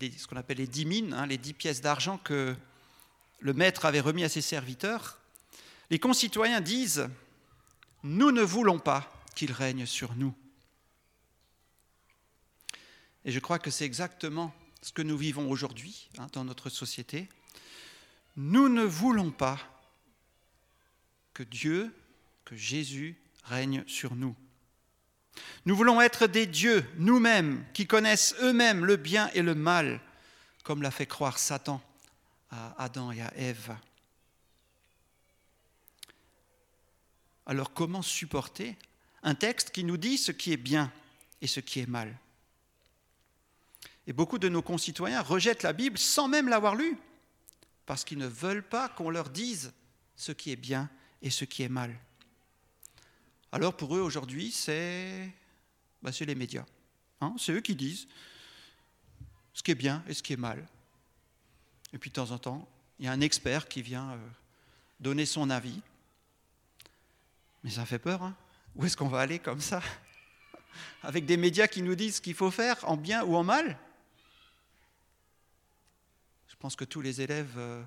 ce 0.00 0.26
qu'on 0.26 0.36
appelle 0.36 0.58
les 0.58 0.66
dix 0.66 0.84
mines, 0.84 1.14
hein, 1.14 1.26
les 1.26 1.38
dix 1.38 1.52
pièces 1.54 1.80
d'argent 1.80 2.18
que 2.18 2.56
le 3.38 3.52
maître 3.52 3.84
avait 3.84 4.00
remis 4.00 4.24
à 4.24 4.28
ses 4.28 4.40
serviteurs, 4.40 5.20
les 5.88 6.00
concitoyens 6.00 6.60
disent 6.60 7.08
nous 8.02 8.32
ne 8.32 8.42
voulons 8.42 8.80
pas 8.80 9.24
qu'il 9.36 9.52
règne 9.52 9.86
sur 9.86 10.16
nous. 10.16 10.34
Et 13.24 13.30
je 13.30 13.38
crois 13.38 13.60
que 13.60 13.70
c'est 13.70 13.84
exactement 13.84 14.52
ce 14.82 14.92
que 14.92 15.02
nous 15.02 15.16
vivons 15.16 15.48
aujourd'hui 15.48 16.10
hein, 16.18 16.26
dans 16.32 16.44
notre 16.44 16.68
société. 16.68 17.28
Nous 18.36 18.68
ne 18.68 18.82
voulons 18.82 19.30
pas 19.30 19.60
que 21.32 21.44
Dieu, 21.44 21.94
que 22.44 22.56
Jésus 22.56 23.16
règne 23.44 23.84
sur 23.86 24.16
nous. 24.16 24.34
Nous 25.64 25.76
voulons 25.76 26.00
être 26.00 26.26
des 26.26 26.46
dieux 26.46 26.84
nous-mêmes 26.96 27.64
qui 27.72 27.86
connaissent 27.86 28.34
eux-mêmes 28.40 28.84
le 28.84 28.96
bien 28.96 29.30
et 29.34 29.42
le 29.42 29.54
mal, 29.54 30.00
comme 30.62 30.82
l'a 30.82 30.90
fait 30.90 31.06
croire 31.06 31.38
Satan 31.38 31.80
à 32.50 32.74
Adam 32.82 33.12
et 33.12 33.22
à 33.22 33.32
Ève. 33.36 33.76
Alors 37.46 37.72
comment 37.72 38.02
supporter 38.02 38.76
un 39.22 39.34
texte 39.34 39.70
qui 39.70 39.84
nous 39.84 39.96
dit 39.96 40.18
ce 40.18 40.32
qui 40.32 40.52
est 40.52 40.56
bien 40.56 40.92
et 41.40 41.46
ce 41.46 41.60
qui 41.60 41.80
est 41.80 41.88
mal? 41.88 42.16
Et 44.06 44.12
beaucoup 44.12 44.38
de 44.38 44.48
nos 44.48 44.62
concitoyens 44.62 45.20
rejettent 45.20 45.62
la 45.62 45.72
Bible 45.72 45.98
sans 45.98 46.28
même 46.28 46.48
l'avoir 46.48 46.76
lue, 46.76 46.96
parce 47.86 48.04
qu'ils 48.04 48.18
ne 48.18 48.26
veulent 48.26 48.66
pas 48.66 48.88
qu'on 48.88 49.10
leur 49.10 49.30
dise 49.30 49.72
ce 50.16 50.32
qui 50.32 50.52
est 50.52 50.56
bien 50.56 50.88
et 51.22 51.30
ce 51.30 51.44
qui 51.44 51.62
est 51.62 51.68
mal. 51.68 51.94
Alors 53.56 53.74
pour 53.74 53.96
eux 53.96 54.00
aujourd'hui, 54.00 54.50
c'est 54.50 55.32
bah, 56.02 56.10
les 56.20 56.34
médias. 56.34 56.66
Hein 57.22 57.34
c'est 57.38 57.52
eux 57.52 57.62
qui 57.62 57.74
disent 57.74 58.06
ce 59.54 59.62
qui 59.62 59.70
est 59.70 59.74
bien 59.74 60.04
et 60.06 60.12
ce 60.12 60.22
qui 60.22 60.34
est 60.34 60.36
mal. 60.36 60.68
Et 61.94 61.98
puis 61.98 62.10
de 62.10 62.14
temps 62.16 62.32
en 62.32 62.38
temps, 62.38 62.68
il 62.98 63.06
y 63.06 63.08
a 63.08 63.12
un 63.12 63.22
expert 63.22 63.66
qui 63.66 63.80
vient 63.80 64.10
euh, 64.10 64.18
donner 65.00 65.24
son 65.24 65.48
avis. 65.48 65.80
Mais 67.64 67.70
ça 67.70 67.86
fait 67.86 67.98
peur. 67.98 68.22
Hein 68.22 68.36
Où 68.74 68.84
est-ce 68.84 68.94
qu'on 68.94 69.08
va 69.08 69.20
aller 69.20 69.38
comme 69.38 69.62
ça? 69.62 69.80
Avec 71.02 71.24
des 71.24 71.38
médias 71.38 71.66
qui 71.66 71.80
nous 71.80 71.94
disent 71.94 72.16
ce 72.16 72.20
qu'il 72.20 72.34
faut 72.34 72.50
faire, 72.50 72.76
en 72.86 72.98
bien 72.98 73.24
ou 73.24 73.36
en 73.36 73.42
mal? 73.42 73.78
Je 76.46 76.56
pense 76.58 76.76
que 76.76 76.84
tous 76.84 77.00
les 77.00 77.22
élèves 77.22 77.54
euh, 77.56 77.82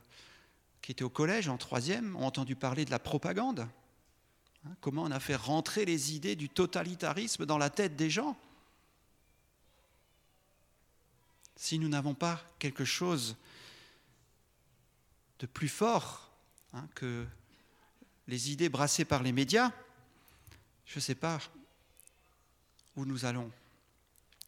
qui 0.82 0.94
étaient 0.94 1.04
au 1.04 1.12
collège 1.12 1.48
en 1.48 1.58
troisième 1.58 2.16
ont 2.16 2.26
entendu 2.26 2.56
parler 2.56 2.86
de 2.86 2.90
la 2.92 2.98
propagande. 2.98 3.70
Hein, 4.66 4.76
comment 4.82 5.04
on 5.04 5.12
a 5.12 5.20
fait 5.20 5.36
rentrer 5.36 5.86
les 5.86 6.16
idées 6.16 6.36
du 6.36 6.50
totalitarisme 6.50 7.46
dans 7.46 7.58
la 7.58 7.70
tête 7.70 7.96
des 7.96 8.10
gens 8.10 8.38
Si 11.56 11.80
nous 11.80 11.90
n'avons 11.90 12.14
pas 12.14 12.42
quelque 12.60 12.86
chose 12.86 13.36
de 15.40 15.46
plus 15.46 15.70
fort 15.70 16.30
hein, 16.74 16.88
que 16.96 17.26
les 18.28 18.52
idées 18.52 18.70
brassées 18.70 19.06
par 19.06 19.24
les 19.24 19.32
médias, 19.32 19.72
je 20.86 20.98
ne 20.98 21.02
sais 21.02 21.16
pas 21.16 21.40
où 22.96 23.06
nous 23.06 23.26
allons. 23.26 23.50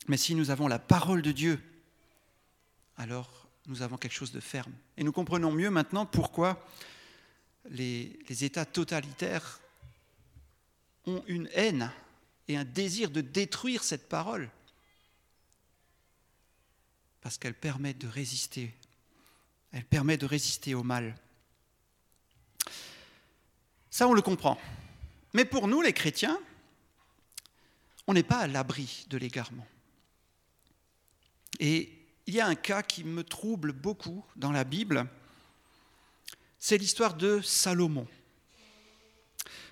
Mais 0.08 0.18
si 0.18 0.36
nous 0.36 0.50
avons 0.50 0.68
la 0.68 0.80
parole 0.80 1.22
de 1.22 1.32
Dieu, 1.32 1.62
alors 2.98 3.48
nous 3.68 3.82
avons 3.82 3.98
quelque 3.98 4.14
chose 4.14 4.32
de 4.32 4.40
ferme. 4.40 4.74
Et 4.98 5.04
nous 5.04 5.12
comprenons 5.12 5.52
mieux 5.52 5.70
maintenant 5.70 6.06
pourquoi 6.06 6.66
les, 7.70 8.20
les 8.28 8.44
États 8.44 8.66
totalitaires 8.66 9.62
ont 11.06 11.24
une 11.28 11.50
haine 11.54 11.92
et 12.48 12.58
un 12.58 12.66
désir 12.66 13.10
de 13.10 13.22
détruire 13.22 13.84
cette 13.84 14.10
parole, 14.10 14.50
parce 17.22 17.38
qu'elle 17.38 17.54
permet 17.54 17.94
de 17.94 18.08
résister, 18.08 18.74
elle 19.72 19.86
permet 19.86 20.18
de 20.18 20.26
résister 20.26 20.74
au 20.74 20.84
mal. 20.84 21.16
Ça, 23.90 24.08
on 24.08 24.14
le 24.14 24.22
comprend. 24.22 24.60
Mais 25.34 25.46
pour 25.46 25.68
nous, 25.68 25.82
les 25.82 25.94
chrétiens, 25.94 26.40
on 28.08 28.14
n'est 28.14 28.24
pas 28.24 28.40
à 28.40 28.48
l'abri 28.48 29.06
de 29.10 29.18
l'égarement. 29.18 29.68
Et 31.60 32.02
il 32.26 32.34
y 32.34 32.40
a 32.40 32.48
un 32.48 32.56
cas 32.56 32.84
qui 32.84 33.04
me 33.04 33.24
trouble 33.24 33.72
beaucoup 33.72 34.26
dans 34.36 34.52
la 34.52 34.64
Bible, 34.64 35.08
c'est 36.60 36.78
l'histoire 36.78 37.16
de 37.16 37.42
Salomon. 37.42 38.08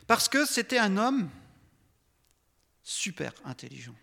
Parce 0.09 0.27
que 0.27 0.43
c'était 0.43 0.79
un 0.79 0.97
homme 0.97 1.29
super 2.81 3.31
intelligent. 3.45 3.93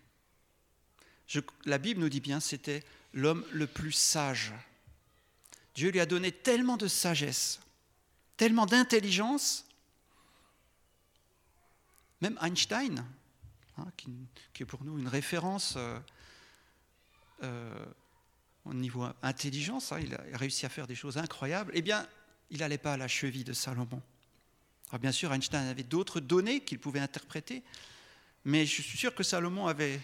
la 1.65 1.77
Bible 1.79 1.99
nous 1.99 2.07
dit 2.07 2.21
bien, 2.21 2.39
c'était 2.39 2.85
l'homme 3.11 3.45
le 3.51 3.67
plus 3.67 3.91
sage. 3.91 4.53
Dieu 5.75 5.91
lui 5.91 5.99
a 5.99 6.05
donné 6.05 6.31
tellement 6.31 6.77
de 6.77 6.87
sagesse, 6.87 7.59
tellement 8.37 8.65
d'intelligence, 8.65 9.65
même 12.21 12.39
Einstein, 12.41 13.05
hein, 13.77 13.87
qui, 13.97 14.61
est 14.61 14.65
pour 14.65 14.85
nous 14.85 14.97
une 14.97 15.09
référence 15.09 15.73
euh, 15.75 15.99
euh, 17.43 17.85
au 18.63 18.73
niveau 18.73 19.05
intelligence, 19.23 19.91
hein, 19.91 19.99
il 19.99 20.15
a 20.15 20.37
réussi 20.37 20.65
à 20.65 20.69
faire 20.69 20.87
des 20.87 20.95
choses 20.95 21.17
incroyables, 21.17 21.73
eh 21.75 21.81
bien, 21.81 22.07
il 22.49 22.59
n'allait 22.59 22.77
pas 22.77 22.93
à 22.93 22.97
la 22.97 23.09
cheville 23.09 23.43
de 23.43 23.51
Salomon. 23.51 24.01
Alors 24.89 24.99
bien 24.99 25.11
sûr, 25.11 25.33
Einstein 25.33 25.67
avait 25.67 25.83
d'autres 25.83 26.19
données 26.19 26.61
qu'il 26.61 26.79
pouvait 26.79 26.99
interpréter, 26.99 27.63
mais 28.45 28.65
je 28.65 28.81
suis 28.81 28.97
sûr 28.97 29.13
que 29.13 29.23
Salomon 29.23 29.67
avait 29.67 29.99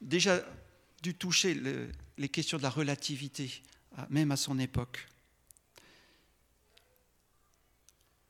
déjà 0.00 0.44
dû 1.02 1.14
toucher 1.14 1.58
les 2.18 2.28
questions 2.28 2.58
de 2.58 2.62
la 2.62 2.70
relativité, 2.70 3.62
même 4.10 4.30
à 4.30 4.36
son 4.36 4.58
époque. 4.58 5.08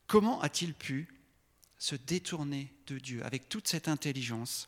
Comment 0.07 0.41
a-t-il 0.41 0.73
pu 0.73 1.07
se 1.77 1.95
détourner 1.95 2.73
de 2.87 2.97
Dieu 2.97 3.25
avec 3.25 3.49
toute 3.49 3.67
cette 3.67 3.87
intelligence? 3.87 4.65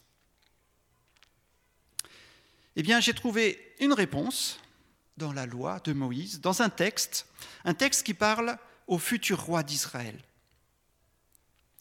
Eh 2.76 2.84
bien, 2.84 3.00
j'ai 3.00 3.14
trouvé 3.14 3.76
une 3.80 3.94
réponse 3.94 4.60
dans 5.18 5.32
la 5.32 5.46
loi 5.46 5.80
de 5.82 5.94
Moïse, 5.94 6.42
dans 6.42 6.62
un 6.62 6.70
texte, 6.70 7.28
un 7.66 7.74
texte 7.74 8.04
qui 8.04 8.14
parle 8.14 8.58
au 8.88 8.98
futur 8.98 9.42
roi 9.42 9.64
d'Israël. 9.64 10.20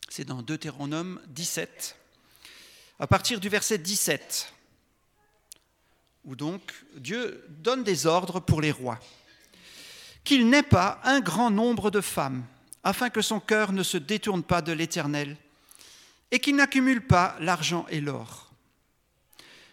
C'est 0.08 0.24
dans 0.24 0.42
Deutéronome 0.42 1.20
17, 1.28 1.96
à 2.98 3.06
partir 3.06 3.40
du 3.40 3.48
verset 3.48 3.78
17, 3.78 4.52
où 6.24 6.36
donc 6.36 6.60
Dieu 6.96 7.44
donne 7.48 7.82
des 7.82 8.06
ordres 8.06 8.40
pour 8.40 8.60
les 8.60 8.72
rois. 8.72 9.00
Qu'il 10.24 10.48
n'ait 10.48 10.62
pas 10.62 11.00
un 11.04 11.20
grand 11.20 11.50
nombre 11.50 11.90
de 11.90 12.00
femmes, 12.00 12.44
afin 12.84 13.10
que 13.10 13.22
son 13.22 13.40
cœur 13.40 13.72
ne 13.72 13.82
se 13.82 13.96
détourne 13.96 14.42
pas 14.42 14.62
de 14.62 14.72
l'Éternel, 14.72 15.36
et 16.30 16.40
qu'il 16.40 16.56
n'accumule 16.56 17.06
pas 17.06 17.36
l'argent 17.40 17.86
et 17.88 18.00
l'or. 18.00 18.50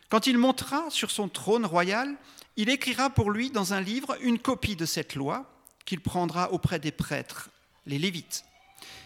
Quand 0.10 0.26
il 0.26 0.38
montera 0.38 0.90
sur 0.90 1.12
son 1.12 1.30
trône 1.30 1.66
royal, 1.66 2.16
il 2.58 2.70
écrira 2.70 3.10
pour 3.10 3.32
lui 3.32 3.52
dans 3.52 3.74
un 3.74 3.82
livre 3.82 4.18
une 4.22 4.40
copie 4.40 4.76
de 4.76 4.86
cette 4.86 5.16
loi 5.16 5.46
qu'il 5.86 6.02
prendra 6.02 6.52
auprès 6.52 6.80
des 6.80 6.92
prêtres, 6.92 7.50
les 7.86 8.00
Lévites 8.00 8.44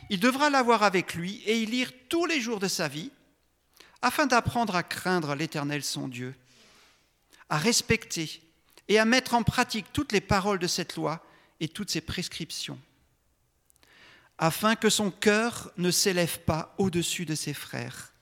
il 0.10 0.20
devra 0.20 0.50
l'avoir 0.50 0.84
avec 0.84 1.16
lui 1.16 1.42
et 1.46 1.62
y 1.62 1.66
lire 1.66 1.92
tous 2.10 2.26
les 2.26 2.42
jours 2.42 2.60
de 2.60 2.68
sa 2.68 2.88
vie, 2.88 3.12
afin 4.02 4.26
d'apprendre 4.26 4.76
à 4.76 4.84
craindre 4.84 5.34
l'Éternel 5.36 5.84
son 5.84 6.08
Dieu, 6.08 6.36
à 7.50 7.58
respecter 7.58 8.42
et 8.90 9.00
à 9.00 9.06
mettre 9.06 9.34
en 9.34 9.44
pratique 9.44 9.86
toutes 9.94 10.12
les 10.12 10.22
paroles 10.22 10.60
de 10.60 10.68
cette 10.68 10.96
loi 10.96 11.26
et 11.60 11.68
toutes 11.68 11.90
ses 11.90 12.02
prescriptions, 12.02 12.80
afin 14.38 14.76
que 14.76 14.90
son 14.90 15.10
cœur 15.10 15.72
ne 15.78 15.92
s'élève 15.92 16.40
pas 16.40 16.76
au-dessus 16.78 17.26
de 17.26 17.36
ses 17.36 17.54
frères, 17.54 18.14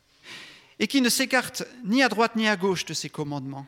et 0.77 0.87
qu'il 0.87 1.03
ne 1.03 1.09
s'écarte 1.09 1.63
ni 1.83 2.03
à 2.03 2.09
droite 2.09 2.35
ni 2.35 2.47
à 2.47 2.55
gauche 2.55 2.85
de 2.85 2.93
ses 2.93 3.09
commandements, 3.09 3.67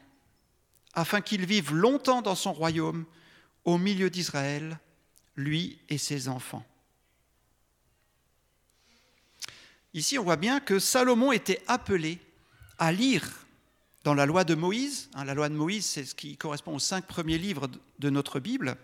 afin 0.94 1.22
qu'il 1.22 1.46
vive 1.46 1.74
longtemps 1.74 2.22
dans 2.22 2.36
son 2.36 2.54
royaume, 2.54 3.06
au 3.66 3.78
milieu 3.78 4.10
d'Israël, 4.10 4.80
lui 5.36 5.80
et 5.90 5.98
ses 5.98 6.28
enfants. 6.28 6.66
Ici, 9.94 10.18
on 10.18 10.24
voit 10.24 10.38
bien 10.38 10.60
que 10.60 10.80
Salomon 10.80 11.32
était 11.32 11.62
appelé 11.68 12.20
à 12.80 12.92
lire 12.92 13.46
dans 14.04 14.14
la 14.14 14.26
loi 14.26 14.44
de 14.44 14.56
Moïse. 14.56 15.10
Hein, 15.14 15.26
la 15.26 15.34
loi 15.34 15.50
de 15.50 15.56
Moïse, 15.56 15.86
c'est 15.86 16.06
ce 16.06 16.16
qui 16.16 16.36
correspond 16.36 16.76
aux 16.76 16.80
cinq 16.80 17.06
premiers 17.06 17.38
livres 17.38 17.70
de 18.00 18.10
notre 18.10 18.40
Bible. 18.40 18.76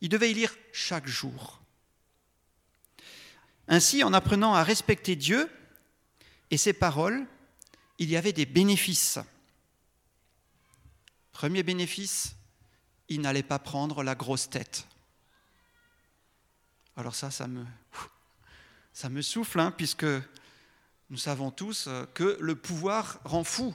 Il 0.00 0.08
devait 0.08 0.30
y 0.30 0.34
lire 0.34 0.54
chaque 0.72 1.06
jour. 1.06 1.60
Ainsi, 3.68 4.02
en 4.02 4.12
apprenant 4.12 4.54
à 4.54 4.64
respecter 4.64 5.16
Dieu 5.16 5.48
et 6.50 6.56
ses 6.56 6.72
paroles, 6.72 7.26
il 7.98 8.10
y 8.10 8.16
avait 8.16 8.32
des 8.32 8.46
bénéfices. 8.46 9.18
Premier 11.32 11.62
bénéfice, 11.62 12.34
il 13.08 13.20
n'allait 13.20 13.42
pas 13.42 13.58
prendre 13.58 14.02
la 14.02 14.14
grosse 14.14 14.48
tête. 14.50 14.86
Alors 16.96 17.14
ça, 17.14 17.30
ça 17.30 17.46
me, 17.46 17.64
ça 18.92 19.08
me 19.08 19.22
souffle, 19.22 19.60
hein, 19.60 19.70
puisque 19.70 20.06
nous 21.10 21.16
savons 21.16 21.50
tous 21.50 21.86
euh, 21.88 22.04
que 22.14 22.36
le 22.40 22.54
pouvoir 22.56 23.20
rend 23.24 23.44
fou. 23.44 23.74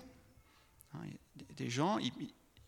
Hein, 0.94 1.00
des 1.56 1.70
gens, 1.70 1.98
ils, 2.00 2.12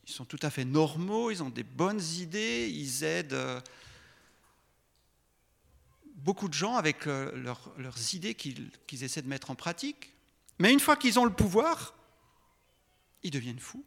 sont 0.06 0.26
tout 0.26 0.40
à 0.42 0.50
fait 0.50 0.66
normaux, 0.66 1.30
ils 1.30 1.44
ont 1.44 1.50
des 1.50 1.64
bonnes 1.64 2.02
idées, 2.02 2.70
ils 2.72 3.04
aident 3.04 3.34
euh, 3.34 3.62
beaucoup 6.16 6.48
de 6.48 6.54
gens 6.54 6.76
avec 6.76 7.06
euh, 7.06 7.32
leurs 7.78 8.16
idées 8.16 8.34
qu'ils 8.34 9.04
essaient 9.04 9.22
de 9.22 9.28
mettre 9.28 9.52
en 9.52 9.56
pratique. 9.56 10.12
Mais 10.58 10.74
une 10.74 10.80
fois 10.80 10.96
qu'ils 10.96 11.20
ont 11.20 11.26
le 11.26 11.34
pouvoir, 11.34 11.94
ils 13.22 13.32
deviennent 13.32 13.60
fous. 13.60 13.86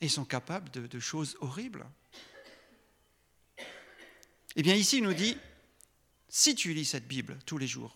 Ils 0.00 0.10
sont 0.10 0.24
capables 0.24 0.70
de 0.70 0.98
choses 0.98 1.36
horribles. 1.40 1.86
Eh 4.56 4.62
bien 4.62 4.74
ici, 4.74 4.98
il 4.98 5.04
nous 5.04 5.14
dit, 5.14 5.36
si 6.34 6.54
tu 6.54 6.72
lis 6.72 6.86
cette 6.86 7.06
Bible 7.06 7.38
tous 7.44 7.58
les 7.58 7.66
jours, 7.66 7.94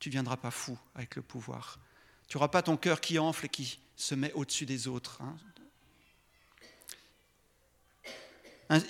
tu 0.00 0.08
ne 0.08 0.12
viendras 0.12 0.36
pas 0.36 0.50
fou 0.50 0.76
avec 0.96 1.14
le 1.14 1.22
pouvoir. 1.22 1.78
Tu 2.26 2.36
n'auras 2.36 2.48
pas 2.48 2.60
ton 2.60 2.76
cœur 2.76 3.00
qui 3.00 3.16
enfle 3.20 3.46
et 3.46 3.48
qui 3.48 3.78
se 3.94 4.16
met 4.16 4.32
au-dessus 4.32 4.66
des 4.66 4.88
autres. 4.88 5.22
Hein. 5.22 5.36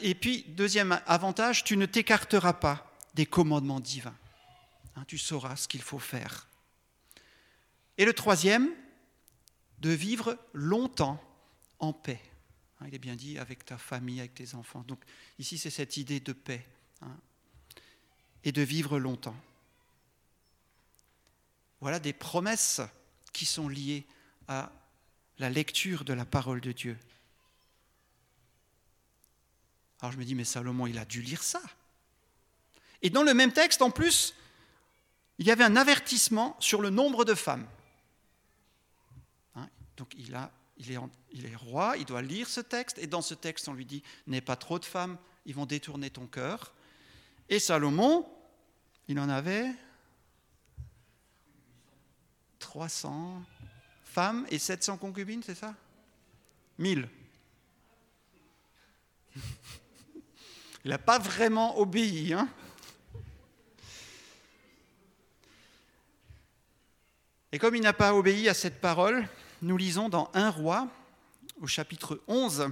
Et 0.01 0.15
puis, 0.15 0.47
deuxième 0.49 0.99
avantage, 1.05 1.63
tu 1.63 1.77
ne 1.77 1.85
t'écarteras 1.85 2.55
pas 2.55 2.91
des 3.13 3.27
commandements 3.27 3.81
divins. 3.81 4.17
Hein, 4.97 5.05
tu 5.07 5.19
sauras 5.19 5.57
ce 5.57 5.69
qu'il 5.69 5.83
faut 5.83 5.99
faire. 5.99 6.49
Et 7.99 8.07
le 8.07 8.15
troisième, 8.15 8.71
de 9.81 9.91
vivre 9.91 10.39
longtemps 10.55 11.23
en 11.81 11.93
paix. 11.93 12.23
Hein, 12.81 12.87
il 12.89 12.95
est 12.95 12.99
bien 12.99 13.15
dit 13.15 13.37
avec 13.37 13.67
ta 13.67 13.77
famille, 13.77 14.21
avec 14.21 14.33
tes 14.33 14.55
enfants. 14.55 14.85
Donc 14.89 15.01
ici, 15.39 15.59
c'est 15.59 15.69
cette 15.69 15.99
idée 15.99 16.21
de 16.21 16.33
paix 16.33 16.67
et 18.47 18.53
de 18.53 18.63
vivre 18.63 18.99
longtemps. 18.99 19.37
Voilà 21.81 21.99
des 21.99 22.13
promesses 22.13 22.81
qui 23.33 23.45
sont 23.45 23.69
liées 23.69 24.07
à 24.47 24.71
la 25.39 25.51
lecture 25.51 26.05
de 26.05 26.13
la 26.13 26.25
parole 26.25 26.61
de 26.61 26.71
Dieu. 26.71 26.97
Alors 30.01 30.13
je 30.13 30.19
me 30.19 30.25
dis, 30.25 30.37
mais 30.37 30.45
Salomon, 30.45 30.87
il 30.87 30.97
a 30.97 31.05
dû 31.05 31.21
lire 31.21 31.43
ça. 31.43 31.61
Et 33.03 33.11
dans 33.11 33.25
le 33.25 33.35
même 33.35 33.53
texte, 33.53 33.83
en 33.83 33.91
plus, 33.91 34.35
il 35.39 35.47
y 35.47 35.51
avait 35.51 35.65
un 35.65 35.75
avertissement 35.75 36.57
sur 36.61 36.81
le 36.81 36.91
nombre 36.91 37.25
de 37.25 37.35
femmes. 37.35 37.67
Hein, 39.57 39.69
donc 39.97 40.15
il, 40.17 40.35
est, 40.35 40.99
il, 41.33 41.47
est, 41.47 41.57
roi, 41.57 41.97
il 41.99 42.05
doit 42.05 42.23
lire 42.23 42.49
ce 42.49 42.61
texte, 42.61 42.99
et 42.99 43.09
dans 43.09 43.23
ce 43.23 43.35
texte, 43.35 43.67
on 43.67 43.75
lui 43.75 43.85
dit, 43.85 44.05
n'aie 44.29 44.41
pas 44.41 44.57
trop 44.57 44.79
de 44.79 44.85
femmes, 44.85 45.19
ils 45.47 45.55
vont 45.55 45.67
détourner 45.67 46.11
ton 46.11 46.29
cœur. 46.29 46.73
Et 47.49 47.59
Salomon, 47.59 48.27
il 49.09 49.19
en 49.19 49.29
avait 49.29 49.71
300 52.59 53.43
femmes 54.05 54.47
et 54.51 54.59
700 54.59 54.97
concubines, 54.99 55.43
c'est 55.43 55.55
ça? 55.55 55.75
1000. 56.79 57.09
Il 60.85 60.91
n'a 60.91 60.99
pas 60.99 61.19
vraiment 61.19 61.79
obéi. 61.79 62.33
Hein 62.33 62.49
Et 67.51 67.59
comme 67.59 67.75
il 67.75 67.83
n'a 67.83 67.93
pas 67.93 68.15
obéi 68.15 68.49
à 68.49 68.55
cette 68.55 68.81
parole, 68.81 69.27
nous 69.63 69.77
lisons 69.77 70.09
dans 70.09 70.31
1 70.35 70.51
roi, 70.51 70.89
au 71.61 71.67
chapitre 71.67 72.21
11, 72.29 72.69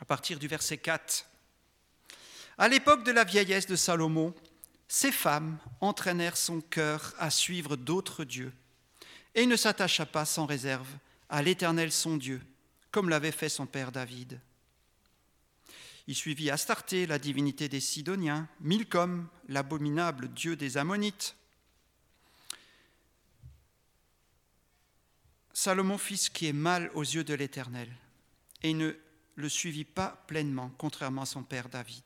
à 0.00 0.04
partir 0.04 0.38
du 0.38 0.46
verset 0.46 0.76
4. 0.76 1.24
À 2.58 2.68
l'époque 2.68 3.04
de 3.04 3.12
la 3.12 3.24
vieillesse 3.24 3.66
de 3.66 3.76
Salomon, 3.76 4.34
ces 4.88 5.12
femmes 5.12 5.58
entraînèrent 5.80 6.36
son 6.36 6.60
cœur 6.60 7.14
à 7.18 7.30
suivre 7.30 7.76
d'autres 7.76 8.24
dieux, 8.24 8.52
et 9.34 9.42
il 9.42 9.48
ne 9.48 9.56
s'attacha 9.56 10.06
pas 10.06 10.24
sans 10.24 10.46
réserve 10.46 10.88
à 11.28 11.42
l'Éternel 11.42 11.90
son 11.90 12.16
Dieu, 12.16 12.40
comme 12.90 13.08
l'avait 13.08 13.32
fait 13.32 13.48
son 13.48 13.66
père 13.66 13.90
David. 13.90 14.40
Il 16.06 16.14
suivit 16.14 16.50
Astarté, 16.50 17.06
la 17.06 17.18
divinité 17.18 17.68
des 17.68 17.80
Sidoniens, 17.80 18.46
Milcom, 18.60 19.26
l'abominable 19.48 20.28
dieu 20.28 20.54
des 20.54 20.76
Ammonites. 20.76 21.34
Salomon 25.54 25.98
fit 25.98 26.28
qui 26.32 26.46
est 26.46 26.52
mal 26.52 26.90
aux 26.94 27.02
yeux 27.02 27.24
de 27.24 27.34
l'Éternel, 27.34 27.88
et 28.62 28.70
il 28.70 28.76
ne 28.76 28.92
le 29.36 29.48
suivit 29.48 29.84
pas 29.84 30.22
pleinement, 30.26 30.70
contrairement 30.76 31.22
à 31.22 31.26
son 31.26 31.42
père 31.42 31.68
David. 31.68 32.04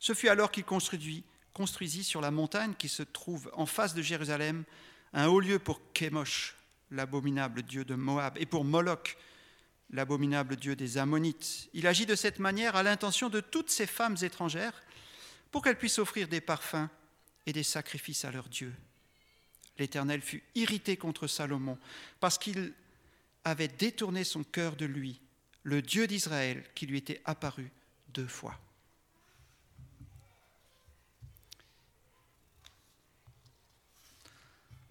Ce 0.00 0.14
fut 0.14 0.28
alors 0.28 0.50
qu'il 0.50 0.64
construisit, 0.64 1.22
construisit 1.52 2.04
sur 2.04 2.20
la 2.20 2.30
montagne 2.30 2.74
qui 2.78 2.88
se 2.88 3.02
trouve 3.02 3.50
en 3.54 3.66
face 3.66 3.94
de 3.94 4.02
Jérusalem 4.02 4.64
un 5.12 5.26
haut 5.26 5.40
lieu 5.40 5.58
pour 5.58 5.80
Kémosh, 5.92 6.56
l'abominable 6.90 7.62
dieu 7.62 7.84
de 7.84 7.94
Moab, 7.94 8.36
et 8.38 8.46
pour 8.46 8.64
Moloch, 8.64 9.16
l'abominable 9.90 10.56
dieu 10.56 10.76
des 10.76 10.98
Ammonites. 10.98 11.68
Il 11.72 11.86
agit 11.86 12.06
de 12.06 12.14
cette 12.14 12.38
manière 12.38 12.76
à 12.76 12.82
l'intention 12.82 13.28
de 13.28 13.40
toutes 13.40 13.70
ces 13.70 13.86
femmes 13.86 14.16
étrangères 14.22 14.82
pour 15.50 15.62
qu'elles 15.62 15.78
puissent 15.78 15.98
offrir 15.98 16.28
des 16.28 16.40
parfums 16.40 16.88
et 17.46 17.52
des 17.52 17.62
sacrifices 17.62 18.24
à 18.24 18.30
leurs 18.30 18.48
dieux. 18.48 18.74
L'Éternel 19.78 20.20
fut 20.20 20.42
irrité 20.54 20.96
contre 20.96 21.26
Salomon 21.26 21.78
parce 22.20 22.38
qu'il 22.38 22.72
avait 23.44 23.68
détourné 23.68 24.24
son 24.24 24.44
cœur 24.44 24.76
de 24.76 24.84
lui, 24.84 25.20
le 25.62 25.82
Dieu 25.82 26.06
d'Israël 26.06 26.64
qui 26.74 26.86
lui 26.86 26.98
était 26.98 27.22
apparu 27.24 27.70
deux 28.08 28.26
fois. 28.26 28.58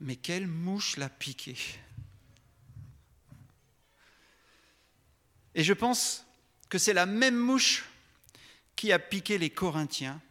Mais 0.02 0.16
quelle 0.16 0.48
mouche 0.48 0.98
l'a 0.98 1.10
piqué 1.10 1.58
Et 5.56 5.64
je 5.64 5.74
pense 5.74 6.26
que 6.70 6.78
c'est 6.78 6.94
la 6.94 7.06
même 7.06 7.38
mouche 7.38 7.86
qui 8.76 8.92
a 8.92 9.00
piqué 9.00 9.38
les 9.38 9.50
Corinthiens 9.50 10.22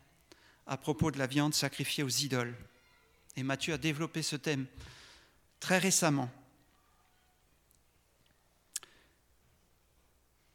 à 0.66 0.76
propos 0.76 1.10
de 1.10 1.18
la 1.18 1.26
viande 1.26 1.54
sacrifiée 1.54 2.04
aux 2.04 2.08
idoles. 2.08 2.54
Et 3.36 3.42
Matthieu 3.42 3.74
a 3.74 3.78
développé 3.78 4.22
ce 4.22 4.36
thème 4.36 4.66
très 5.60 5.78
récemment. 5.78 6.30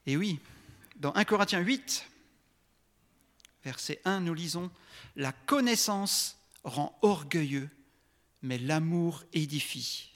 Et 0.06 0.18
oui, 0.18 0.40
dans 0.98 1.14
1 1.14 1.24
Corinthiens 1.26 1.60
8, 1.60 2.06
verset 3.64 4.02
1, 4.06 4.22
nous 4.22 4.34
lisons, 4.34 4.72
La 5.16 5.32
connaissance 5.32 6.38
rend 6.64 6.98
orgueilleux, 7.02 7.70
mais 8.44 8.58
l'amour 8.58 9.24
édifie. 9.34 10.12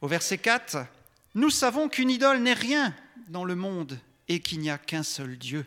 Au 0.00 0.08
verset 0.08 0.38
4, 0.38 0.78
nous 1.34 1.50
savons 1.50 1.88
qu'une 1.88 2.10
idole 2.10 2.40
n'est 2.40 2.52
rien 2.52 2.94
dans 3.28 3.44
le 3.44 3.54
monde 3.54 3.98
et 4.28 4.40
qu'il 4.40 4.58
n'y 4.58 4.70
a 4.70 4.78
qu'un 4.78 5.04
seul 5.04 5.38
Dieu. 5.38 5.64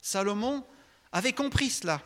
Salomon 0.00 0.66
avait 1.10 1.32
compris 1.32 1.70
cela. 1.70 2.02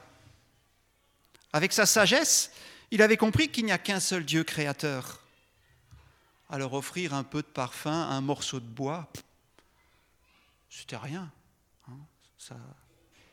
Avec 1.52 1.72
sa 1.72 1.86
sagesse, 1.86 2.52
il 2.90 3.02
avait 3.02 3.16
compris 3.16 3.50
qu'il 3.50 3.64
n'y 3.64 3.72
a 3.72 3.78
qu'un 3.78 4.00
seul 4.00 4.24
Dieu 4.24 4.44
créateur. 4.44 5.20
Alors 6.50 6.74
offrir 6.74 7.14
un 7.14 7.24
peu 7.24 7.42
de 7.42 7.48
parfum 7.48 7.90
un 7.90 8.20
morceau 8.20 8.60
de 8.60 8.66
bois, 8.66 9.10
c'était 10.70 10.96
rien. 10.96 11.32
Hein, 11.88 11.98
ça, 12.38 12.56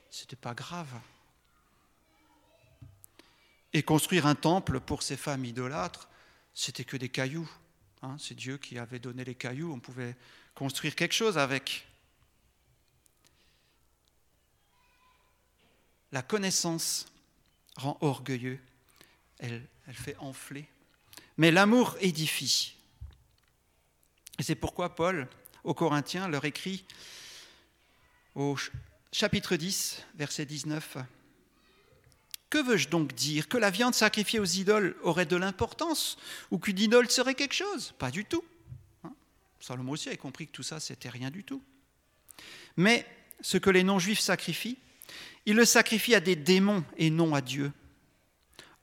c'était 0.10 0.36
pas 0.36 0.56
grave. 0.56 0.88
Et 3.74 3.84
construire 3.84 4.28
un 4.28 4.36
temple 4.36 4.80
pour 4.80 5.02
ces 5.02 5.18
femmes 5.18 5.46
idolâtres, 5.46 6.08
c'était 6.54 6.84
que 6.84 6.98
des 6.98 7.10
cailloux. 7.10 7.50
Hein, 8.04 8.18
c'est 8.20 8.36
Dieu 8.36 8.58
qui 8.58 8.78
avait 8.78 9.00
donné 9.00 9.24
les 9.24 9.36
cailloux, 9.36 9.72
on 9.74 9.80
pouvait 9.80 10.16
construire 10.54 10.96
quelque 10.96 11.14
chose 11.14 11.38
avec. 11.38 11.88
La 16.12 16.22
connaissance 16.22 17.08
rend 17.76 17.98
orgueilleux, 18.02 18.60
elle, 19.40 19.66
elle 19.88 19.96
fait 19.96 20.16
enfler, 20.18 20.68
mais 21.38 21.50
l'amour 21.50 21.98
édifie. 22.02 22.76
Et 24.38 24.44
c'est 24.44 24.56
pourquoi 24.56 24.96
Paul, 24.96 25.28
aux 25.64 25.74
Corinthiens, 25.74 26.28
leur 26.28 26.46
écrit 26.46 26.86
au 28.36 28.56
chapitre 29.12 29.56
10, 29.56 30.04
verset 30.16 30.46
19, 30.46 30.98
que 32.54 32.64
veux-je 32.64 32.88
donc 32.88 33.16
dire 33.16 33.48
Que 33.48 33.58
la 33.58 33.72
viande 33.72 33.96
sacrifiée 33.96 34.40
aux 34.40 34.46
idoles 34.46 34.96
aurait 35.02 35.26
de 35.26 35.36
l'importance 35.36 36.18
Ou 36.52 36.60
qu'une 36.60 36.78
idole 36.78 37.10
serait 37.10 37.34
quelque 37.34 37.56
chose? 37.56 37.96
Pas 37.98 38.12
du 38.12 38.26
tout. 38.26 38.44
Hein? 39.04 39.12
Salomon 39.60 39.94
aussi 39.94 40.10
a 40.10 40.18
compris 40.18 40.46
que 40.46 40.52
tout 40.52 40.62
ça, 40.62 40.80
c'était 40.80 41.10
rien 41.10 41.32
du 41.32 41.44
tout. 41.44 41.64
Mais 42.78 43.08
ce 43.42 43.58
que 43.58 43.72
les 43.72 43.82
non-juifs 43.82 44.20
sacrifient, 44.20 44.78
ils 45.48 45.56
le 45.56 45.66
sacrifient 45.66 46.14
à 46.14 46.20
des 46.20 46.36
démons 46.36 46.84
et 46.96 47.10
non 47.10 47.34
à 47.34 47.42
Dieu. 47.42 47.72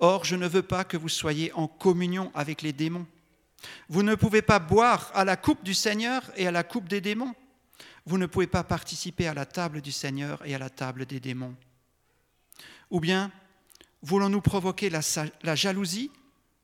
Or, 0.01 0.25
je 0.25 0.35
ne 0.35 0.49
veux 0.49 0.63
pas 0.63 0.83
que 0.83 0.97
vous 0.97 1.09
soyez 1.09 1.53
en 1.53 1.69
communion 1.69 2.33
avec 2.35 2.63
les 2.63 2.73
démons. 2.73 3.07
Vous 3.89 4.03
ne 4.03 4.17
pouvez 4.17 4.43
pas 4.43 4.59
boire 4.59 5.13
à 5.15 5.25
la 5.25 5.37
coupe 5.37 5.63
du 5.63 5.75
Seigneur 5.75 6.25
et 6.35 6.49
à 6.49 6.51
la 6.51 6.65
coupe 6.65 6.89
des 6.89 7.01
démons. 7.01 7.37
Vous 8.05 8.19
ne 8.19 8.27
pouvez 8.27 8.49
pas 8.49 8.65
participer 8.65 9.29
à 9.29 9.35
la 9.35 9.47
table 9.47 9.81
du 9.81 9.93
Seigneur 9.93 10.45
et 10.45 10.57
à 10.57 10.59
la 10.59 10.71
table 10.71 11.07
des 11.07 11.21
démons. 11.21 11.55
Ou 12.91 12.99
bien, 12.99 13.31
Voulons-nous 14.03 14.41
provoquer 14.41 14.91
la, 14.91 15.55
jalousie 15.55 16.11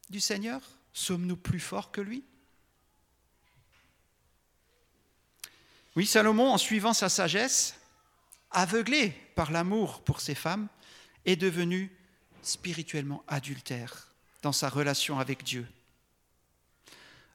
du 0.08 0.20
Seigneur? 0.20 0.60
Sommes-nous 0.92 1.36
plus 1.36 1.60
forts 1.60 1.92
que 1.92 2.00
lui? 2.00 2.24
Oui, 5.96 6.06
Salomon, 6.06 6.50
en 6.50 6.58
suivant 6.58 6.92
sa 6.92 7.08
sagesse, 7.08 7.78
aveuglé 8.50 9.10
par 9.34 9.50
l'amour 9.50 10.02
pour 10.02 10.20
ses 10.20 10.34
femmes, 10.34 10.68
est 11.24 11.36
devenu 11.36 11.90
spirituellement 12.42 13.22
adultère 13.28 14.12
dans 14.42 14.52
sa 14.52 14.68
relation 14.68 15.18
avec 15.18 15.42
Dieu. 15.42 15.66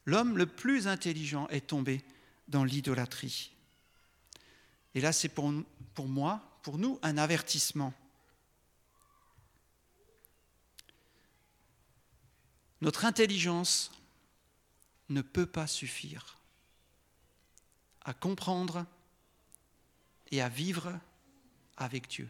L'homme 0.06 0.38
le 0.38 0.46
plus 0.46 0.88
intelligent 0.88 1.48
est 1.50 1.68
tombé 1.68 2.04
dans 2.48 2.64
l'idolâtrie. 2.64 3.52
Et 4.96 5.02
là, 5.02 5.12
c'est 5.12 5.30
pour, 5.30 5.54
pour 5.94 6.08
moi, 6.08 6.42
pour 6.64 6.78
nous, 6.78 7.00
un 7.02 7.18
avertissement. 7.18 7.94
Notre 12.82 13.06
intelligence 13.06 13.92
ne 15.10 15.22
peut 15.22 15.46
pas 15.46 15.68
suffire 15.68 16.40
à 18.04 18.14
comprendre 18.14 18.86
et 20.32 20.42
à 20.42 20.50
vivre 20.50 21.00
avec 21.78 22.08
Dieu. 22.08 22.30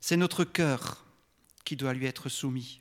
C'est 0.00 0.16
notre 0.16 0.44
cœur 0.44 1.04
qui 1.64 1.76
doit 1.76 1.94
lui 1.94 2.06
être 2.06 2.28
soumis. 2.28 2.80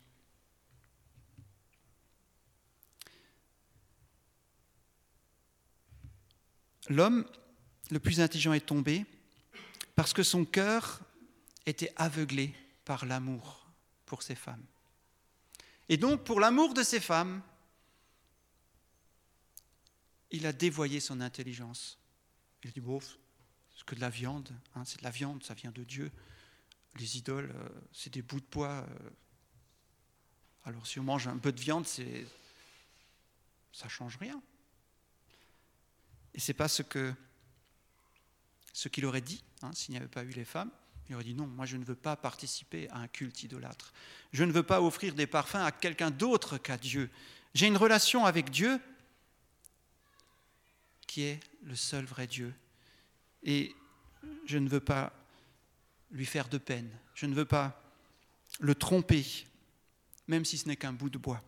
L'homme 6.90 7.26
le 7.90 8.00
plus 8.00 8.20
intelligent 8.20 8.54
est 8.54 8.66
tombé 8.66 9.06
parce 9.96 10.14
que 10.14 10.24
son 10.24 10.44
cœur 10.44 11.00
était 11.66 11.94
aveuglé 11.96 12.54
par 12.84 13.06
l'amour 13.06 13.68
pour 14.06 14.24
ses 14.24 14.36
femmes. 14.36 14.66
Et 15.92 15.98
donc, 15.98 16.24
pour 16.24 16.40
l'amour 16.40 16.74
de 16.74 16.84
ces 16.84 17.02
femmes, 17.02 17.42
il 20.32 20.46
a 20.46 20.54
dévoyé 20.54 21.02
son 21.02 21.20
intelligence. 21.20 22.00
Il 22.64 22.70
a 22.70 22.72
dit, 22.72 22.80
bon, 22.80 23.02
c'est 23.02 23.84
que 23.86 23.96
de 23.96 24.00
la 24.00 24.10
viande, 24.10 24.50
hein, 24.74 24.86
c'est 24.86 25.00
de 25.00 25.04
la 25.04 25.10
viande, 25.10 25.44
ça 25.44 25.54
vient 25.54 25.72
de 25.72 25.84
Dieu. 25.84 26.10
Les 26.96 27.18
idoles, 27.18 27.52
euh, 27.54 27.70
c'est 27.92 28.14
des 28.14 28.22
bouts 28.22 28.40
de 28.40 28.46
poids. 28.46 28.88
Euh. 28.90 29.10
alors 30.64 30.88
si 30.88 30.98
on 30.98 31.04
mange 31.04 31.28
un 31.28 31.38
peu 31.38 31.52
de 31.52 31.60
viande, 31.60 31.86
c'est, 31.86 32.26
ça 33.74 33.90
change 33.90 34.16
rien. 34.16 34.42
Et 36.34 36.54
pas 36.54 36.70
ce 36.70 36.84
que 36.84 37.14
ce 38.72 38.88
qu'il 38.88 39.06
aurait 39.06 39.20
dit 39.20 39.44
hein, 39.62 39.74
s'il 39.74 39.92
n'y 39.92 39.98
avait 39.98 40.08
pas 40.08 40.24
eu 40.24 40.30
les 40.30 40.46
femmes. 40.46 40.72
Il 41.12 41.16
aurait 41.16 41.26
dit 41.26 41.34
non, 41.34 41.46
moi 41.46 41.66
je 41.66 41.76
ne 41.76 41.84
veux 41.84 41.94
pas 41.94 42.16
participer 42.16 42.88
à 42.88 43.00
un 43.00 43.08
culte 43.10 43.44
idolâtre. 43.44 43.92
Je 44.32 44.46
ne 44.46 44.54
veux 44.54 44.64
pas 44.64 44.82
offrir 44.82 45.14
des 45.14 45.28
parfums 45.28 45.56
à 45.56 45.74
quelqu'un 45.74 46.10
d'autre 46.10 46.58
qu'à 46.58 46.78
Dieu. 46.78 47.10
J'ai 47.54 47.68
une 47.68 47.76
relation 47.76 48.26
avec 48.26 48.50
Dieu 48.50 48.80
qui 51.06 51.24
est 51.24 51.42
le 51.64 51.76
seul 51.76 52.06
vrai 52.06 52.28
Dieu. 52.28 52.54
Et 53.44 53.76
je 54.46 54.58
ne 54.58 54.70
veux 54.70 54.80
pas 54.80 55.12
lui 56.12 56.26
faire 56.26 56.48
de 56.48 56.58
peine. 56.58 56.90
Je 57.14 57.26
ne 57.26 57.36
veux 57.36 57.44
pas 57.44 57.84
le 58.62 58.74
tromper, 58.74 59.26
même 60.30 60.46
si 60.46 60.58
ce 60.58 60.70
n'est 60.70 60.78
qu'un 60.78 60.94
bout 60.94 61.10
de 61.10 61.18
bois. 61.18 61.44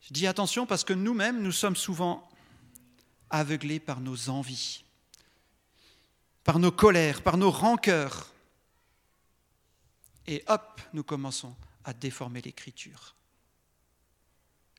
Je 0.00 0.12
dis 0.12 0.26
attention 0.26 0.66
parce 0.66 0.82
que 0.82 0.94
nous-mêmes, 0.94 1.40
nous 1.40 1.52
sommes 1.52 1.76
souvent 1.76 2.28
aveuglés 3.30 3.78
par 3.78 4.00
nos 4.00 4.30
envies, 4.30 4.82
par 6.46 6.60
nos 6.60 6.70
colères, 6.70 7.22
par 7.22 7.36
nos 7.36 7.50
rancœurs. 7.50 8.32
Et 10.28 10.44
hop, 10.46 10.80
nous 10.92 11.02
commençons 11.02 11.56
à 11.84 11.92
déformer 11.92 12.40
l'écriture. 12.40 13.16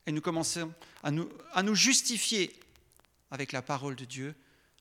Et 0.06 0.12
nous 0.12 0.22
commençons 0.22 0.72
à 1.02 1.10
nous, 1.10 1.74
justifier 1.74 2.58
avec 3.30 3.52
la 3.52 3.60
parole 3.60 3.96
de 3.96 4.06
Dieu, 4.06 4.34